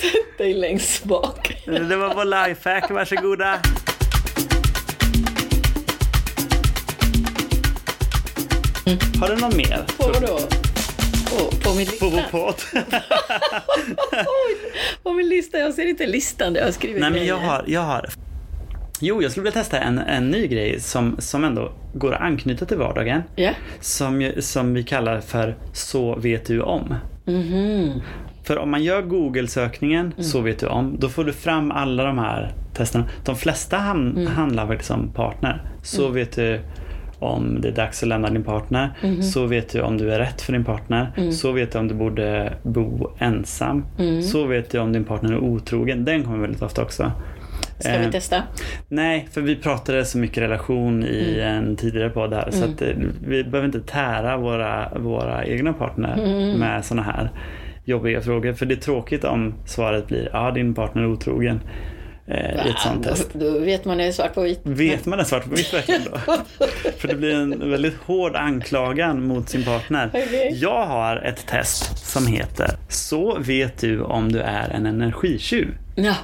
Sätt 0.00 0.38
dig 0.38 0.54
längst 0.54 1.04
bak. 1.04 1.62
Det 1.66 1.96
var 1.96 2.14
vår 2.14 2.24
lifehack, 2.48 2.90
varsågoda. 2.90 3.58
Har 9.20 9.28
du 9.28 9.36
någon 9.36 9.56
mer? 9.56 9.84
På 9.98 10.06
vadå? 10.06 10.38
På, 11.30 11.56
på 11.56 11.74
min 11.74 11.86
lista? 11.86 12.06
På 12.06 12.10
vår 12.10 12.22
podd? 12.30 12.54
På 15.02 15.12
min 15.12 15.28
lista? 15.28 15.58
Jag 15.58 15.74
ser 15.74 15.86
inte 15.86 16.06
listan 16.06 16.52
där 16.52 16.60
jag 16.60 16.66
har 16.66 16.72
skrivit 16.72 17.00
Nej 17.00 17.10
men 17.10 17.26
jag 17.26 17.36
har, 17.36 17.64
jag 17.66 17.80
har. 17.80 18.08
Jo, 19.00 19.22
jag 19.22 19.30
skulle 19.30 19.44
vilja 19.44 19.62
testa 19.62 19.78
en, 19.78 19.98
en 19.98 20.30
ny 20.30 20.46
grej 20.46 20.80
som, 20.80 21.16
som 21.18 21.44
ändå 21.44 21.72
går 21.94 22.14
att 22.14 22.20
anknyta 22.20 22.66
till 22.66 22.76
vardagen. 22.76 23.22
Ja. 23.36 23.50
Som, 23.80 24.32
som 24.38 24.74
vi 24.74 24.82
kallar 24.82 25.20
för 25.20 25.56
Så 25.72 26.14
vet 26.16 26.46
du 26.46 26.60
om. 26.60 26.94
Mhm. 27.26 28.00
För 28.50 28.58
om 28.58 28.70
man 28.70 28.82
gör 28.82 29.02
Google-sökningen 29.02 30.12
Så 30.18 30.40
vet 30.40 30.58
du 30.58 30.66
om, 30.66 30.96
då 30.98 31.08
får 31.08 31.24
du 31.24 31.32
fram 31.32 31.70
alla 31.70 32.04
de 32.04 32.18
här 32.18 32.52
testerna. 32.74 33.04
De 33.24 33.36
flesta 33.36 33.76
ham- 33.76 34.26
handlar 34.26 34.66
faktiskt 34.66 34.90
om 34.90 35.12
partner. 35.12 35.62
Så 35.82 36.08
vet 36.08 36.32
du 36.36 36.60
om 37.18 37.60
det 37.60 37.68
är 37.68 37.72
dags 37.72 38.02
att 38.02 38.08
lämna 38.08 38.30
din 38.30 38.44
partner. 38.44 38.90
Så 39.22 39.46
vet 39.46 39.72
du 39.72 39.80
om 39.80 39.98
du 39.98 40.12
är 40.12 40.18
rätt 40.18 40.40
för 40.42 40.52
din 40.52 40.64
partner. 40.64 41.30
Så 41.32 41.52
vet 41.52 41.72
du 41.72 41.78
om 41.78 41.88
du 41.88 41.94
borde 41.94 42.52
bo 42.62 43.10
ensam. 43.18 43.84
Så 44.22 44.44
vet 44.46 44.70
du 44.70 44.78
om 44.78 44.92
din 44.92 45.04
partner 45.04 45.32
är 45.32 45.38
otrogen. 45.38 46.04
Den 46.04 46.22
kommer 46.24 46.38
väldigt 46.38 46.62
ofta 46.62 46.82
också. 46.82 47.12
Ska 47.78 47.88
Eh, 47.92 48.06
vi 48.06 48.12
testa? 48.12 48.42
Nej, 48.88 49.28
för 49.32 49.40
vi 49.40 49.56
pratade 49.56 50.04
så 50.04 50.18
mycket 50.18 50.38
relation 50.38 51.04
i 51.04 51.40
en 51.42 51.76
tidigare 51.76 52.10
podd 52.10 52.34
här. 52.34 52.50
Så 52.50 52.64
att 52.64 52.82
eh, 52.82 52.88
vi 53.26 53.44
behöver 53.44 53.64
inte 53.66 53.80
tära 53.92 54.36
våra, 54.36 54.88
våra 54.98 55.44
egna 55.46 55.72
partner 55.72 56.16
med 56.58 56.84
såna 56.84 57.02
här 57.02 57.30
jobbiga 57.90 58.20
frågor. 58.22 58.52
För 58.52 58.66
det 58.66 58.74
är 58.74 58.80
tråkigt 58.80 59.24
om 59.24 59.54
svaret 59.66 60.06
blir 60.06 60.28
ja, 60.32 60.50
din 60.50 60.74
partner 60.74 61.02
är 61.02 61.06
otrogen 61.06 61.60
eh, 62.26 62.66
i 62.66 62.70
ett 62.70 62.78
sånt 62.78 63.04
test. 63.04 63.28
då 63.32 63.58
vet 63.58 63.84
man 63.84 63.98
det 63.98 64.12
svart 64.12 64.34
på 64.34 64.40
vitt. 64.42 64.60
Vet 64.62 65.06
man 65.06 65.18
det 65.18 65.24
svart 65.24 65.44
på 65.44 65.50
vitt 65.54 65.74
verkligen 65.74 66.02
då? 66.04 66.18
För 66.98 67.08
det 67.08 67.14
blir 67.14 67.34
en 67.34 67.70
väldigt 67.70 67.96
hård 68.04 68.36
anklagan 68.36 69.26
mot 69.26 69.48
sin 69.48 69.64
partner. 69.64 70.08
Okej. 70.14 70.58
Jag 70.60 70.86
har 70.86 71.16
ett 71.16 71.46
test 71.46 72.06
som 72.06 72.26
heter 72.26 72.70
Så 72.88 73.38
vet 73.40 73.78
du 73.80 74.00
om 74.02 74.32
du 74.32 74.40
är 74.40 74.68
en 74.70 74.86
energitjuv. 74.86 75.68
Ja, 75.94 76.14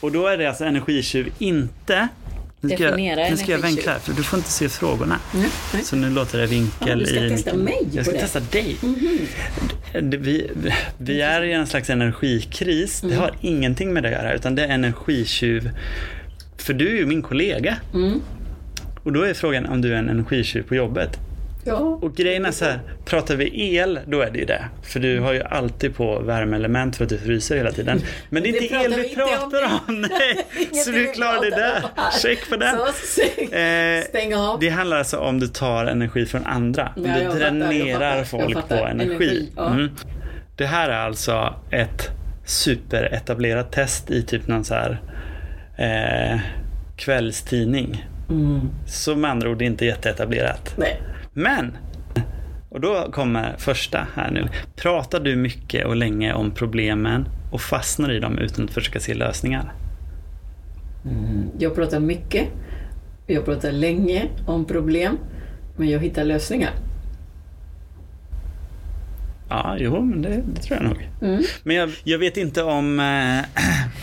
Och 0.00 0.12
då 0.12 0.26
är 0.26 0.36
det 0.38 0.46
alltså 0.46 0.64
energitjuv 0.64 1.32
inte 1.38 2.08
nu 2.62 2.68
ska, 2.70 2.84
Definiera 2.84 3.20
jag, 3.20 3.30
nu 3.30 3.36
ska 3.36 3.52
jag 3.52 3.58
vinkla, 3.58 3.94
för 3.98 4.12
du 4.12 4.22
får 4.22 4.38
inte 4.38 4.50
se 4.50 4.68
frågorna. 4.68 5.16
nej. 5.72 5.82
Så 5.84 5.96
nu 5.96 6.10
låter 6.10 6.38
det 6.38 6.46
vinkel 6.46 6.88
Ja, 6.88 6.94
du 6.94 7.06
ska 7.06 7.20
i... 7.24 7.28
testa 7.30 7.54
mig 7.56 7.88
Jag 7.92 8.04
ska 8.06 8.14
det. 8.14 8.20
testa 8.20 8.40
dig. 8.40 8.76
Det- 8.80 9.79
Vi, 9.92 10.50
vi 10.98 11.20
är 11.20 11.42
i 11.42 11.52
en 11.52 11.66
slags 11.66 11.90
energikris. 11.90 13.02
Mm. 13.02 13.14
Det 13.14 13.20
har 13.20 13.32
ingenting 13.40 13.92
med 13.92 14.02
det 14.02 14.08
att 14.08 14.24
göra, 14.24 14.34
utan 14.34 14.54
det 14.54 14.64
är 14.64 14.68
energitjuv. 14.68 15.70
För 16.56 16.72
du 16.72 16.88
är 16.88 16.96
ju 16.96 17.06
min 17.06 17.22
kollega. 17.22 17.76
Mm. 17.94 18.20
Och 19.02 19.12
då 19.12 19.22
är 19.22 19.34
frågan 19.34 19.66
om 19.66 19.80
du 19.80 19.94
är 19.94 19.98
en 19.98 20.08
energitjuv 20.08 20.62
på 20.62 20.74
jobbet. 20.74 21.18
Ja. 21.64 21.76
Och 21.78 22.16
grejen 22.16 22.44
är 22.46 22.50
så 22.50 22.64
här, 22.64 22.80
pratar 23.04 23.36
vi 23.36 23.74
el, 23.76 24.00
då 24.06 24.20
är 24.20 24.30
det 24.30 24.38
ju 24.38 24.44
det. 24.44 24.64
För 24.82 25.00
du 25.00 25.20
har 25.20 25.32
ju 25.32 25.42
alltid 25.42 25.96
på 25.96 26.18
värmeelement 26.20 26.96
för 26.96 27.04
att 27.04 27.10
du 27.10 27.18
fryser 27.18 27.56
hela 27.56 27.72
tiden. 27.72 28.00
Men 28.30 28.42
det 28.42 28.48
är 28.48 28.52
Det 28.52 28.58
inte 28.58 28.74
pratar 28.74 28.84
el 28.90 28.94
vi 28.94 29.02
vi 29.02 29.08
inte 29.08 29.22
om. 29.22 29.28
pratar 29.50 29.80
om. 29.88 30.00
Nej, 30.10 30.46
så 30.84 30.90
du 30.90 31.06
klarar 31.06 31.38
pratar 31.38 31.50
där. 31.56 31.82
Check 32.22 32.48
på 32.50 32.56
den. 32.56 32.74
Eh, 32.78 34.04
stäng 34.04 34.34
av. 34.34 34.60
Det 34.60 34.68
handlar 34.68 34.98
alltså 34.98 35.16
om 35.18 35.40
du 35.40 35.48
tar 35.48 35.84
energi 35.86 36.26
från 36.26 36.46
andra. 36.46 36.92
Om 36.96 37.04
Ja, 37.04 37.18
du 37.18 37.24
fattar, 37.24 37.38
dränerar 37.38 38.10
fattar, 38.24 38.24
folk 38.24 38.54
fattar. 38.54 38.78
på 38.78 38.86
energi. 38.86 39.10
Energi, 39.14 39.52
ja. 39.56 39.66
Mm. 39.70 39.90
Det 40.56 40.66
här 40.66 40.88
är 40.88 40.98
alltså 40.98 41.54
ett 41.70 42.08
superetablerat 42.44 43.72
test 43.72 44.10
i 44.10 44.22
typ 44.22 44.46
någon 44.48 44.64
så 44.64 44.74
här 44.74 45.00
eh, 45.78 46.40
kvällstidning. 46.96 48.06
Mm. 48.30 48.60
Så 48.86 49.16
med 49.16 49.30
andra 49.30 49.50
ord, 49.50 49.58
det 49.58 49.64
är 49.64 49.66
inte 49.66 49.84
jätteetablerat. 49.86 50.74
Nej. 50.76 51.00
Men, 51.40 51.76
och 52.68 52.80
då 52.80 53.12
kommer 53.12 53.56
första 53.58 54.06
här 54.14 54.30
nu. 54.30 54.48
Pratar 54.76 55.20
du 55.20 55.36
mycket 55.36 55.86
och 55.86 55.96
länge 55.96 56.32
om 56.32 56.50
problemen 56.50 57.28
och 57.50 57.60
fastnar 57.60 58.12
i 58.12 58.18
dem 58.18 58.38
utan 58.38 58.64
att 58.64 58.70
försöka 58.70 59.00
se 59.00 59.14
lösningar? 59.14 59.72
Jag 61.58 61.74
pratar 61.74 62.00
mycket. 62.00 62.48
Jag 63.26 63.44
pratar 63.44 63.72
länge 63.72 64.28
om 64.46 64.64
problem. 64.64 65.18
Men 65.76 65.88
jag 65.88 66.00
hittar 66.00 66.24
lösningar. 66.24 66.70
Ja, 69.48 69.76
jo, 69.78 70.00
men 70.00 70.22
det, 70.22 70.42
det 70.54 70.60
tror 70.60 70.78
jag 70.80 70.88
nog. 70.88 71.08
Mm. 71.22 71.42
Men 71.62 71.76
jag, 71.76 71.90
jag 72.04 72.18
vet 72.18 72.36
inte 72.36 72.62
om... 72.62 73.00
Eh, 73.00 73.62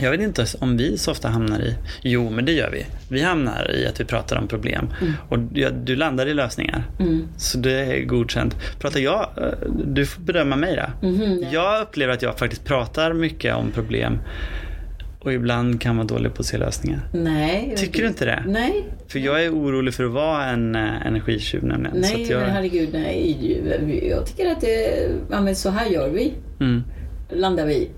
Jag 0.00 0.10
vet 0.10 0.20
inte 0.20 0.46
om 0.60 0.76
vi 0.76 0.98
så 0.98 1.10
ofta 1.10 1.28
hamnar 1.28 1.60
i... 1.60 1.74
Jo, 2.02 2.30
men 2.30 2.44
det 2.44 2.52
gör 2.52 2.70
vi. 2.70 2.86
Vi 3.10 3.22
hamnar 3.22 3.70
i 3.74 3.86
att 3.86 4.00
vi 4.00 4.04
pratar 4.04 4.36
om 4.36 4.48
problem. 4.48 4.86
Och 5.28 5.38
du, 5.38 5.70
du 5.84 5.96
landar 5.96 6.26
i 6.26 6.34
lösningar. 6.34 6.82
Mm. 7.00 7.28
Så 7.36 7.58
det 7.58 7.72
är 7.72 8.04
godkänt. 8.04 8.56
Pratar 8.80 9.00
jag... 9.00 9.28
eh, 9.36 9.44
Du 9.84 10.06
får 10.06 10.22
bedöma 10.22 10.56
mig 10.56 10.76
då. 11.00 11.08
Mhm, 11.08 11.38
ja. 11.42 11.48
Jag 11.52 11.82
upplever 11.82 12.12
att 12.14 12.22
jag 12.22 12.38
faktiskt 12.38 12.64
pratar 12.64 13.12
mycket 13.12 13.54
om 13.54 13.70
problem. 13.70 14.18
Och 15.20 15.32
ibland 15.32 15.80
kan 15.80 15.96
vara 15.96 16.06
dålig 16.06 16.34
på 16.34 16.40
att 16.40 16.46
se 16.46 16.58
lösningar. 16.58 17.00
Nej. 17.12 17.74
Tycker 17.76 18.02
du 18.02 18.08
inte 18.08 18.24
det? 18.24 18.44
Nej. 18.46 18.84
För 19.08 19.18
jag 19.18 19.44
är 19.44 19.54
orolig 19.54 19.94
för 19.94 20.04
att 20.04 20.10
vara 20.10 20.44
en 20.44 20.74
eh, 20.74 21.06
energitjuv 21.06 21.64
nämligen. 21.64 21.96
Nej, 22.00 22.26
jag... 22.30 22.40
men 22.40 22.50
herregud, 22.50 22.88
nej. 22.92 24.08
Jag 24.10 24.26
tycker 24.26 24.50
att 24.52 24.60
det, 24.60 25.08
ja, 25.30 25.40
men 25.40 25.56
så 25.56 25.70
här 25.70 25.86
gör 25.86 26.08
vi. 26.08 26.32
mm, 26.60 26.82
Landar 27.32 27.66
vi. 27.66 27.90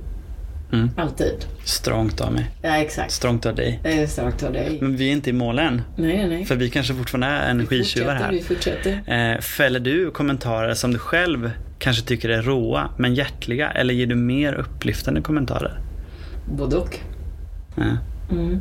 Mm. 0.72 0.90
Alltid. 0.96 1.46
strångt 1.64 2.20
av 2.20 2.33
mig. 2.33 2.50
Ja, 2.62 2.76
exakt. 2.76 3.12
Strångt 3.12 3.46
av 3.46 3.54
dig. 3.54 3.80
Det 3.83 4.02
är 4.02 4.06
starkt 4.06 4.42
av 4.42 4.52
dig. 4.52 4.78
Men 4.80 4.96
vi 4.96 5.09
är 5.09 5.12
inte 5.12 5.30
i 5.30 5.33
mål 5.33 5.59
än. 5.59 5.83
Nej, 5.96 6.16
nej, 6.16 6.28
nej. 6.28 6.44
För 6.44 6.56
vi 6.56 6.70
kanske 6.70 6.94
fortfarande 6.94 7.26
är 7.26 7.50
energitjuvar 7.50 8.14
här. 8.14 8.30
Vi 8.33 8.40
fortsätter. 8.42 9.02
Eh, 9.06 9.40
fäller 9.40 9.80
du 9.80 10.11
kommentarer 10.11 10.74
som 10.74 10.92
du 10.92 10.98
själv 10.98 11.50
kanske 11.78 12.02
tycker 12.02 12.28
är 12.28 12.42
råa 12.42 12.90
men 12.98 13.14
hjärtliga 13.14 13.70
eller 13.70 13.94
ger 13.94 14.06
du 14.06 14.14
mer 14.14 14.54
upplyftande 14.54 15.20
kommentarer? 15.20 15.80
Både 16.56 16.76
och. 16.76 16.98
Eh. 17.78 17.94
Mm. 18.30 18.61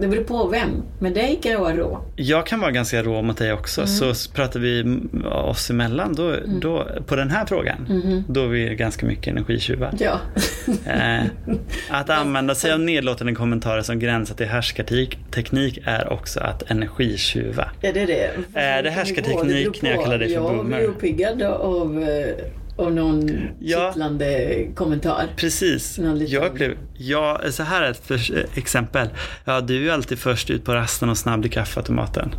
Det 0.00 0.08
beror 0.08 0.24
på 0.24 0.48
vem. 0.48 0.82
Men 0.98 1.14
dig 1.14 1.38
kan 1.42 1.52
jag 1.52 1.60
vara 1.60 1.76
rå. 1.76 2.04
Jag 2.16 2.46
kan 2.46 2.60
vara 2.60 2.70
ganska 2.70 3.02
rå 3.02 3.22
mot 3.22 3.36
dig 3.36 3.52
också 3.52 3.80
Mm. 3.80 4.14
så 4.14 4.32
pratar 4.32 4.60
vi 4.60 4.98
oss 5.24 5.70
emellan 5.70 6.14
då, 6.14 6.36
då, 6.60 6.86
på 7.06 7.16
den 7.16 7.30
här 7.30 7.46
frågan 7.46 7.86
Mhm. 7.88 8.24
då 8.28 8.42
är 8.44 8.48
vi 8.48 8.74
ganska 8.74 9.06
mycket 9.06 9.26
energitjuvar. 9.26 9.94
Ja. 9.98 10.18
Eh, 10.86 11.22
att 11.90 12.10
använda 12.10 12.54
sig 12.54 12.72
av 12.72 12.80
nedlåtande 12.80 13.34
kommentarer 13.34 13.82
som 13.82 13.98
gränsar 13.98 14.34
till 14.34 14.46
härskarteknik 14.46 15.78
är 15.84 16.12
också 16.12 16.40
att 16.40 16.70
energitjuva. 16.70 17.68
Är 17.82 17.92
det 17.92 18.06
det? 18.06 18.30
Är 18.54 18.82
det 18.82 18.90
härskarteknik 18.90 19.82
när 19.82 19.90
jag 19.90 20.04
kallar 20.04 20.18
dig 20.18 20.34
för 20.34 20.40
boomer? 20.40 20.56
Jag 20.56 20.66
blir 20.66 20.88
uppiggad 20.88 21.42
av, 21.42 22.04
av 22.76 22.92
någon 22.94 23.30
Ja. 23.60 23.86
kittlande 23.88 24.56
kommentar. 24.74 25.26
Precis. 25.36 25.98
Liten- 25.98 26.26
Jag 26.26 26.46
upplever, 26.46 26.76
ja, 26.98 27.40
så 27.50 27.62
här 27.62 27.82
är 27.82 27.90
ett 27.90 28.06
för, 28.06 28.20
exempel. 28.58 29.08
Ja, 29.44 29.60
du 29.60 29.76
är 29.76 29.80
ju 29.80 29.90
alltid 29.90 30.18
först 30.18 30.50
ut 30.50 30.64
på 30.64 30.74
rasten 30.74 31.08
och 31.08 31.18
snabb 31.18 31.42
till 31.42 31.50
kaffeautomaten. 31.50 32.34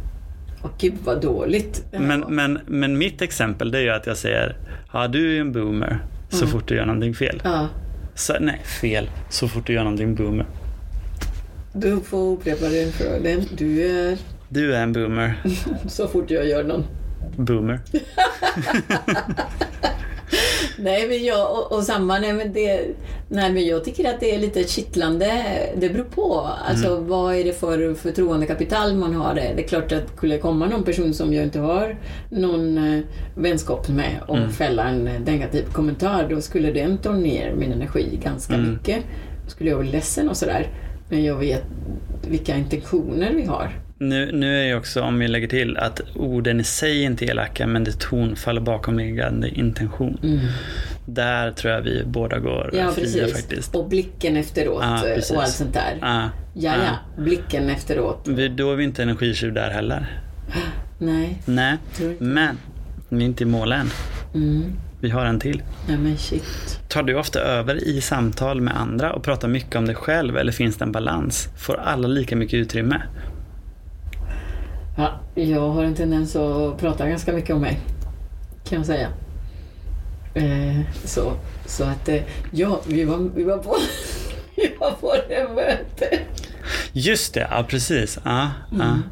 Åh 0.63 0.69
gud 0.79 0.93
vad 1.03 1.21
dåligt. 1.21 1.83
Men, 1.91 2.19
men, 2.29 2.59
men 2.67 2.97
mitt 2.97 3.21
exempel 3.21 3.71
det 3.71 3.77
är 3.77 3.81
ju 3.81 3.89
att 3.89 4.07
jag 4.07 4.17
säger, 4.17 4.55
ja 4.93 5.07
du 5.07 5.27
är 5.29 5.33
ju 5.33 5.39
en 5.39 5.51
boomer 5.51 5.99
så 6.29 6.37
Mm. 6.37 6.49
fort 6.49 6.67
du 6.67 6.75
gör 6.75 6.85
någonting 6.85 7.13
fel. 7.15 7.41
Ja, 7.43 7.67
Så, 8.15 8.33
nej, 8.39 8.61
fel. 8.81 9.09
Så 9.29 9.47
fort 9.47 9.67
du 9.67 9.73
gör 9.73 9.83
någonting 9.83 10.15
boomer. 10.15 10.45
du 11.73 11.99
får 11.99 12.31
upprepa 12.33 12.69
den 12.69 12.91
frågan. 12.91 13.41
Du 13.57 13.81
är 13.81 14.17
Du 14.49 14.75
är 14.75 14.83
en 14.83 14.93
boomer. 14.93 15.43
så 15.87 16.07
fort 16.07 16.31
jag 16.31 16.47
gör 16.47 16.63
någon. 16.63 16.85
Boomer. 17.37 17.79
Nej 20.77 21.07
men 21.07 21.23
jag, 21.25 21.51
och, 21.51 21.71
och 21.71 21.83
samma, 21.83 22.19
nej 22.19 22.33
men 22.33 22.53
det, 22.53 22.81
nej 23.29 23.53
men 23.53 23.65
jag 23.65 23.83
tycker 23.83 24.09
att 24.13 24.19
det 24.19 24.35
är 24.35 24.39
lite 24.39 24.63
kittlande. 24.63 25.43
Det 25.77 25.89
beror 25.89 26.03
på. 26.03 26.49
Alltså 26.69 26.87
Mm. 26.87 27.07
vad 27.07 27.35
är 27.35 27.43
det 27.43 27.53
för 27.53 27.93
förtroendekapital 27.93 28.95
man 28.95 29.15
har 29.15 29.35
det. 29.35 29.51
Det 29.55 29.63
är 29.63 29.67
klart 29.67 29.91
att 29.91 30.17
skulle 30.17 30.37
komma 30.37 30.65
någon 30.67 30.83
person 30.83 31.13
som 31.13 31.33
jag 31.33 31.43
inte 31.43 31.59
har 31.59 31.97
någon 32.29 32.77
eh, 32.93 33.01
vänskap 33.35 33.89
med 33.89 34.19
och 34.27 34.37
Mm. 34.37 34.51
fälla 34.51 34.83
en 34.89 35.03
negativ 35.03 35.63
kommentar, 35.73 36.27
då 36.29 36.41
skulle 36.41 36.71
den 36.71 36.97
ta 36.97 37.11
ner 37.11 37.53
min 37.55 37.71
energi 37.71 38.19
ganska 38.23 38.53
Mm. 38.53 38.71
mycket. 38.71 39.03
Då 39.43 39.49
skulle 39.51 39.69
jag 39.69 39.79
bli 39.79 39.89
ledsen 39.91 40.29
och 40.29 40.37
sådär. 40.37 40.67
Men 41.09 41.23
jag 41.23 41.35
vet 41.35 41.63
vilka 42.29 42.57
intentioner 42.57 43.31
vi 43.33 43.45
har. 43.45 43.69
Nu, 43.97 44.31
nu 44.31 44.59
är 44.61 44.63
ju 44.65 44.75
också, 44.75 45.01
om 45.01 45.19
vi 45.19 45.27
lägger 45.27 45.47
till, 45.47 45.77
att 45.77 46.01
orden 46.15 46.59
i 46.59 46.63
sig 46.63 47.01
inte 47.03 47.25
är 47.25 47.29
elaka 47.29 47.67
men 47.67 47.83
det 47.83 47.99
tonfaller 47.99 48.61
bakomliggande 48.61 49.49
intention. 49.49 50.17
Mm. 50.23 50.39
Där 51.05 51.51
tror 51.51 51.73
jag 51.73 51.81
vi 51.81 52.03
båda 52.05 52.39
går 52.39 52.69
Ja, 52.73 52.91
fria 52.91 53.03
precis. 53.05 53.33
faktiskt. 53.33 53.75
Och 53.75 53.89
blicken 53.89 54.37
efteråt 54.37 54.79
Ja, 54.83 55.01
precis. 55.03 55.31
och 55.31 55.43
allt 55.43 55.51
sånt 55.51 55.73
där. 55.73 55.97
Ja, 56.01 56.29
Ja, 56.53 56.73
ja, 56.85 57.23
blicken 57.23 57.69
efteråt. 57.69 58.27
Vi, 58.27 58.47
då 58.47 58.71
är 58.71 58.75
vi 58.75 58.83
inte 58.83 59.03
energitjuv 59.03 59.53
där 59.53 59.69
heller. 59.69 60.19
Nej, 60.99 61.41
Nej, 61.45 61.77
men 62.19 62.57
vi 63.09 63.17
är 63.23 63.25
inte 63.25 63.43
i 63.43 63.47
mål 63.47 63.71
än. 63.71 63.89
Mm. 64.33 64.63
Vi 64.99 65.09
har 65.09 65.25
en 65.25 65.39
till. 65.39 65.63
Nej 65.87 65.97
men 65.97 66.17
shit. 66.17 66.79
Tar 66.89 67.03
du 67.03 67.15
ofta 67.15 67.39
över 67.39 67.83
i 67.87 68.01
samtal 68.01 68.61
med 68.61 68.77
andra 68.77 69.13
och 69.13 69.23
pratar 69.23 69.47
mycket 69.47 69.75
om 69.75 69.85
dig 69.85 69.95
själv 69.95 70.37
eller 70.37 70.51
finns 70.51 70.77
det 70.77 70.83
en 70.85 70.91
balans? 70.91 71.49
Får 71.57 71.79
alla 71.79 72.07
lika 72.07 72.35
mycket 72.35 72.53
utrymme? 72.57 73.01
Ja, 74.97 75.19
jag 75.35 75.69
har 75.69 75.83
en 75.83 75.95
tendens 75.95 76.35
att 76.35 76.77
prata 76.77 77.09
ganska 77.09 77.33
mycket 77.33 77.55
om 77.55 77.61
mig. 77.61 77.79
Kan 78.69 78.77
jag 78.77 78.85
säga. 78.85 79.09
Eh, 80.33 80.79
så, 81.05 81.33
så 81.65 81.83
att, 81.83 82.09
eh, 82.09 82.21
ja, 82.51 82.81
vi 82.87 83.03
var, 83.03 83.29
vi 83.35 83.43
var 83.43 83.57
på 83.57 83.75
vi 84.55 84.71
var 84.79 84.91
på 84.91 85.15
det 85.29 85.47
möte. 85.55 86.19
Just 86.91 87.33
det, 87.33 87.47
ja 87.51 87.65
precis. 87.69 88.19
Ja. 88.23 88.49
Mm. 88.71 89.03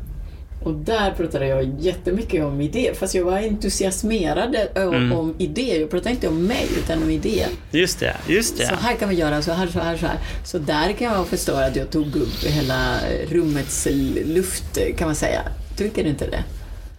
Och 0.64 0.74
där 0.74 1.12
pratade 1.12 1.48
jag 1.48 1.76
jättemycket 1.80 2.44
om 2.46 2.62
idéer. 2.62 2.94
Fast 2.94 3.16
jag 3.16 3.26
var 3.26 3.38
entusiasmerad 3.38 4.56
om, 4.76 4.82
Mm. 4.94 5.12
om 5.12 5.36
idéer. 5.38 5.80
Jag 5.82 5.90
pratade 5.90 6.10
inte 6.10 6.28
om 6.28 6.44
mig, 6.46 6.68
utan 6.78 7.04
om 7.04 7.10
idéer. 7.10 7.48
Just 7.72 8.00
det, 8.00 8.16
just 8.28 8.58
det. 8.58 8.68
Så 8.68 8.76
här 8.76 8.96
kan 8.96 9.10
vi 9.10 9.16
göra, 9.16 9.42
så 9.42 9.52
här, 9.52 9.68
så 9.68 9.80
här, 9.80 9.98
så 9.98 10.06
här. 10.08 10.18
Så 10.44 10.58
där 10.58 10.92
kan 10.94 11.14
jag 11.14 11.28
förstå 11.28 11.54
att 11.56 11.76
jag 11.76 11.92
tog 11.92 12.16
upp 12.16 12.44
hela 12.44 12.98
rummets 13.32 13.88
luft, 14.26 14.78
kan 14.98 15.08
man 15.08 15.16
säga. 15.16 15.42
Tycker 15.78 16.04
du 16.04 16.10
inte 16.10 16.30
det? 16.30 16.44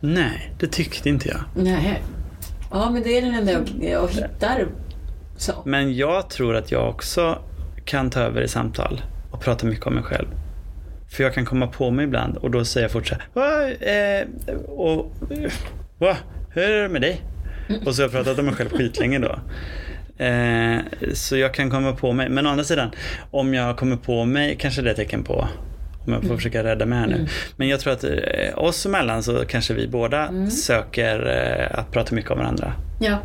Nej, 0.00 0.52
det 0.58 0.66
tyckte 0.66 1.08
inte 1.08 1.28
jag. 1.28 1.64
Nej. 1.64 2.02
Ja, 2.70 2.90
men 2.90 3.02
det 3.02 3.18
är 3.18 3.22
den 3.22 3.34
enda 3.34 3.52
jag, 3.52 3.68
jag 3.80 4.08
hittar. 4.08 4.66
Så. 5.36 5.52
Men 5.64 5.96
jag 5.96 6.30
tror 6.30 6.56
att 6.56 6.72
jag 6.72 6.88
också 6.88 7.38
kan 7.84 8.10
ta 8.10 8.20
över 8.20 8.42
i 8.42 8.48
samtal 8.48 9.02
och 9.30 9.40
prata 9.40 9.66
mycket 9.66 9.86
om 9.86 9.94
mig 9.94 10.02
själv. 10.02 10.26
För 11.08 11.24
jag 11.24 11.34
kan 11.34 11.44
komma 11.44 11.66
på 11.66 11.90
mig 11.90 12.04
ibland 12.04 12.36
och 12.36 12.50
då 12.50 12.64
säger 12.64 12.84
jag 12.84 12.92
fort 12.92 13.06
så 13.06 13.14
här? 13.34 13.76
Eh, 13.80 14.54
och, 14.54 15.12
va? 15.98 16.16
Hur 16.50 16.62
är 16.62 16.82
det 16.82 16.88
med 16.88 17.02
dig? 17.02 17.20
Och 17.86 17.94
så 17.94 18.02
har 18.02 18.04
jag 18.04 18.12
pratat 18.12 18.38
om 18.38 18.44
mig 18.44 18.54
själv 18.54 18.70
skitlänge 18.70 19.18
då. 19.18 19.38
Eh, 20.24 20.78
så 21.12 21.36
jag 21.36 21.54
kan 21.54 21.70
komma 21.70 21.92
på 21.92 22.12
mig. 22.12 22.28
Men 22.28 22.46
å 22.46 22.50
andra 22.50 22.64
sidan, 22.64 22.90
om 23.30 23.54
jag 23.54 23.76
kommer 23.76 23.96
på 23.96 24.24
mig 24.24 24.56
kanske 24.60 24.82
det 24.82 24.90
är 24.90 24.94
tecken 24.94 25.24
på 25.24 25.48
om 26.06 26.12
jag 26.12 26.22
får 26.24 26.36
försöka 26.36 26.64
rädda 26.64 26.86
mig 26.86 26.98
här 26.98 27.06
nu. 27.06 27.26
Men 27.56 27.68
jag 27.68 27.80
tror 27.80 27.92
att 27.92 28.04
eh, 28.04 28.10
oss 28.58 28.86
emellan 28.86 29.22
så 29.22 29.44
kanske 29.44 29.74
vi 29.74 29.88
båda 29.88 30.50
söker 30.50 31.26
eh, 31.70 31.78
att 31.78 31.90
prata 31.92 32.14
mycket 32.14 32.30
om 32.30 32.38
varandra. 32.38 32.72
Ja, 33.00 33.18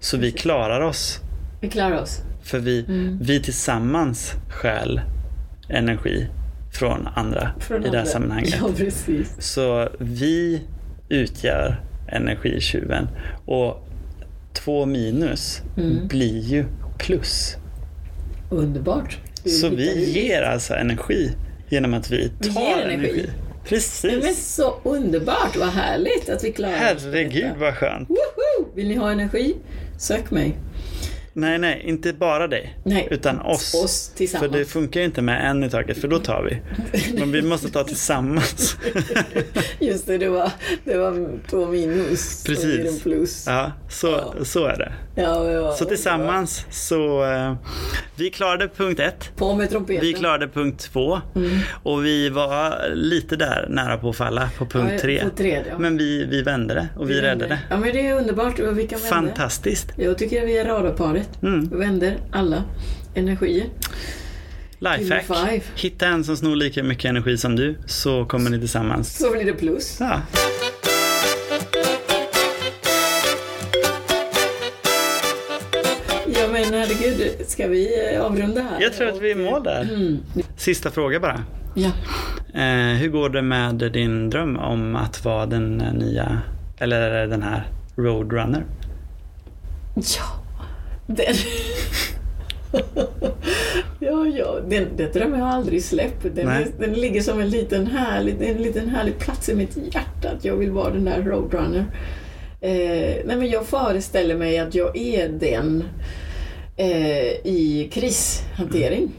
Så 0.00 0.16
vi 0.16 0.32
klarar 0.32 0.80
oss 0.80 1.20
vi 1.60 1.68
klarar 1.68 2.02
oss. 2.02 2.20
för 2.42 2.58
vi, 2.58 2.84
Mm. 2.88 3.18
vi 3.22 3.40
tillsammans 3.42 4.32
stjäl 4.48 5.00
energi 5.68 6.26
från 6.72 7.08
andra 7.14 7.50
Från 7.60 7.86
i 7.86 7.90
det 7.90 7.98
här 7.98 8.04
sammanhanget. 8.04 8.54
Ja, 8.60 8.68
precis. 8.76 9.34
Så 9.38 9.88
vi 9.98 10.62
utgör 11.08 11.80
energitjuven 12.08 13.08
och 13.46 13.88
två 14.52 14.86
minus 14.86 15.62
Mm. 15.76 16.08
blir 16.08 16.38
ju 16.40 16.64
plus. 16.98 17.56
Underbart. 18.50 19.18
Så 19.44 19.68
vi 19.68 20.10
ger 20.10 20.42
alltså 20.42 20.74
energi 20.74 21.30
genom 21.72 21.94
att 21.94 22.10
vi 22.10 22.28
tar 22.28 22.60
energi. 22.60 22.94
energi. 22.94 23.16
Nej, 23.16 23.26
men 23.26 23.64
Precis. 23.68 24.54
så 24.54 24.80
underbart, 24.82 25.56
vad 25.56 25.68
härligt 25.68 26.28
att 26.28 26.44
vi 26.44 26.52
klarar 26.52 26.72
Herregud 26.72 27.56
vad 27.58 27.74
skönt. 27.74 28.10
Woho! 28.10 28.74
Vill 28.74 28.88
ni 28.88 28.94
ha 28.94 29.10
energi? 29.10 29.56
Sök 29.98 30.30
mig. 30.30 30.56
Nej, 31.34 31.58
nej, 31.58 31.82
inte 31.86 32.12
bara 32.12 32.46
dig. 32.48 32.78
Nej, 32.84 33.08
Utan 33.10 33.40
oss. 33.40 33.74
Oss 33.84 34.08
För 34.10 34.16
tillsammans. 34.16 34.52
det 34.52 34.64
funkar 34.64 35.00
ju 35.00 35.06
inte 35.06 35.22
med 35.22 35.50
en 35.50 35.64
i 35.64 35.70
taget, 35.70 35.98
för 36.00 36.08
då 36.08 36.18
tar 36.18 36.42
vi. 36.42 36.58
Men 37.20 37.32
vi 37.32 37.42
måste 37.42 37.68
ta 37.70 37.84
tillsammans. 37.84 38.76
Just 39.78 40.06
det, 40.06 40.18
det 40.18 40.28
var, 40.28 40.50
det 40.84 40.96
var 40.96 41.28
två 41.50 41.66
minus. 41.66 42.44
Precis. 42.44 42.78
Och 42.78 42.84
det 42.94 43.02
plus. 43.02 43.44
Ja, 43.46 43.72
så, 43.88 44.34
så 44.44 44.64
är 44.66 44.76
det. 44.78 44.92
Ja, 45.22 45.42
men 45.44 45.62
vad- 45.62 45.74
Så 45.76 45.84
tillsammans 45.84 46.66
så... 46.70 47.24
Eh, 47.24 47.54
vi 48.16 48.30
klarade 48.30 48.68
punkt 48.68 49.00
ett. 49.00 49.30
På 49.36 49.54
med 49.54 49.70
trumpeten. 49.70 50.06
Vi 50.06 50.12
klarade 50.12 50.48
punkt 50.48 50.88
två. 50.92 51.20
Och 51.82 52.04
vi 52.04 52.28
var 52.28 52.90
lite 52.94 53.36
där 53.36 53.66
nära 53.70 53.96
på 53.96 54.08
att 54.10 54.16
falla 54.16 54.50
på 54.58 54.66
punkt 54.66 54.90
Ja, 54.92 54.98
tre. 55.00 55.22
På 55.24 55.30
tre 55.36 55.62
ja. 55.70 55.78
Men 55.78 55.98
vi, 55.98 56.24
vi 56.24 56.42
vände 56.42 56.74
det 56.74 56.88
och 56.96 57.10
vi, 57.10 57.20
räddade 57.20 57.46
det. 57.46 57.58
Ja, 57.70 57.76
men 57.76 57.92
det 57.92 58.06
är 58.08 58.14
underbart. 58.16 58.58
Vi 58.58 58.64
kan 58.64 58.74
vända. 58.76 58.98
Fantastiskt. 58.98 59.88
Jag 59.96 60.18
tycker 60.18 60.46
vi 60.46 60.58
är 60.58 60.64
radarparet. 60.64 61.21
Mm. 61.42 61.68
Vi 61.68 61.76
vänder 61.76 62.16
alla 62.30 62.64
energier. 63.14 63.66
Lifehack. 64.78 65.62
Hitta 65.76 66.06
en 66.06 66.24
som 66.24 66.36
snor 66.36 66.56
lika 66.56 66.82
mycket 66.82 67.04
energi 67.04 67.38
som 67.38 67.56
du 67.56 67.76
så 67.86 68.24
kommer 68.24 68.50
ni 68.50 68.58
tillsammans. 68.58 69.18
Så 69.18 69.30
blir 69.32 69.44
det 69.44 69.52
plus. 69.52 69.96
Ja. 70.00 70.20
Ja, 76.26 76.48
men 76.52 76.64
herregud, 76.74 77.46
ska 77.46 77.68
vi 77.68 78.14
eh, 78.14 78.24
avrunda 78.24 78.62
här? 78.62 78.80
Jag 78.80 78.92
tror 78.92 79.08
att 79.08 79.20
vi 79.20 79.30
är 79.30 79.36
mål 79.36 79.62
där. 79.62 79.82
Mm. 79.82 80.18
Sista 80.56 80.90
fråga 80.90 81.20
bara. 81.20 81.44
Ja. 81.74 81.90
Eh, 82.54 82.96
hur 82.96 83.08
går 83.08 83.28
det 83.28 83.42
med 83.42 83.74
din 83.74 84.30
dröm 84.30 84.56
om 84.58 84.96
att 84.96 85.24
vara 85.24 85.46
den 85.46 85.80
eh, 85.80 85.92
nya, 85.92 86.42
eller 86.78 87.26
den 87.26 87.42
här 87.42 87.66
Roadrunner? 87.96 88.64
Ja, 89.94 90.41
den... 91.06 91.34
ja, 94.00 94.26
ja, 94.26 94.60
den, 94.68 94.88
det 94.96 95.12
drömmer 95.12 95.38
jag 95.38 95.48
aldrig 95.48 95.84
släppt. 95.84 96.22
Den, 96.34 96.48
är, 96.48 96.66
den 96.78 96.92
ligger 96.92 97.20
som 97.20 97.40
en 97.40 97.50
liten, 97.50 97.86
härlig, 97.86 98.42
en 98.42 98.62
liten 98.62 98.88
härlig 98.88 99.18
plats 99.18 99.48
i 99.48 99.54
mitt 99.54 99.76
hjärta, 99.76 100.30
att 100.30 100.44
jag 100.44 100.56
vill 100.56 100.70
vara 100.70 100.90
den 100.90 101.04
där 101.04 101.22
roadrunner. 101.22 101.84
Eh, 102.60 103.16
nej, 103.24 103.36
men 103.36 103.50
jag 103.50 103.66
föreställer 103.66 104.36
mig 104.36 104.58
att 104.58 104.74
jag 104.74 104.96
är 104.96 105.28
den 105.28 105.84
eh, 106.76 107.46
i 107.46 107.90
krishantering. 107.92 109.12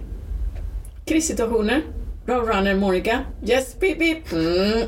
Krissituationer. 1.06 1.82
Roadrunner 2.26 2.76
Monica. 2.76 3.26
Yes, 3.46 3.80
beep, 3.80 4.00
beep. 4.00 4.32
Mm. 4.32 4.88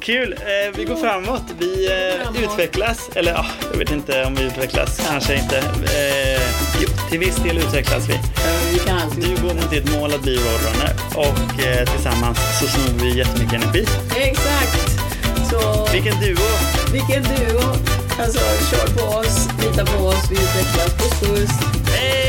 Kul! 0.00 0.32
Eh, 0.32 0.76
vi 0.76 0.84
går 0.84 0.96
framåt. 0.96 1.42
Vi 1.58 1.86
eh, 1.86 2.22
Framåt. 2.22 2.42
utvecklas. 2.42 3.10
Eller 3.14 3.32
ja, 3.32 3.46
jag 3.72 3.78
vet 3.78 3.90
inte 3.90 4.24
om 4.24 4.34
vi 4.34 4.42
utvecklas. 4.42 5.08
Kanske 5.10 5.34
inte. 5.34 5.58
Eh, 5.58 6.42
jo, 6.80 6.88
till 7.10 7.18
viss 7.18 7.36
del 7.36 7.58
utvecklas 7.58 8.08
vi. 8.08 8.20
Vi. 8.72 8.80
Du 9.26 9.42
går 9.42 9.54
mot 9.54 9.70
ditt 9.70 9.92
mål 9.92 10.14
att 10.14 10.22
bli 10.22 10.36
roadrunner 10.36 10.94
och 11.14 11.64
eh, 11.66 11.84
tillsammans 11.94 12.38
så 12.60 12.66
snor 12.66 13.04
vi 13.04 13.18
jättemycket 13.18 13.54
energi. 13.62 13.86
Exakt! 14.16 14.90
Så... 15.50 15.88
Vilken 15.92 16.20
duo! 16.20 16.46
Vilken 16.92 17.22
duo! 17.22 17.60
Alltså, 18.20 18.40
kör 18.70 18.86
på 18.98 19.18
oss, 19.18 19.48
lita 19.62 19.86
på 19.86 20.04
oss, 20.04 20.30
vi 20.30 20.34
utvecklas. 20.36 20.94
Puss 20.94 21.20
puss! 21.20 21.50
Hej! 21.94 22.27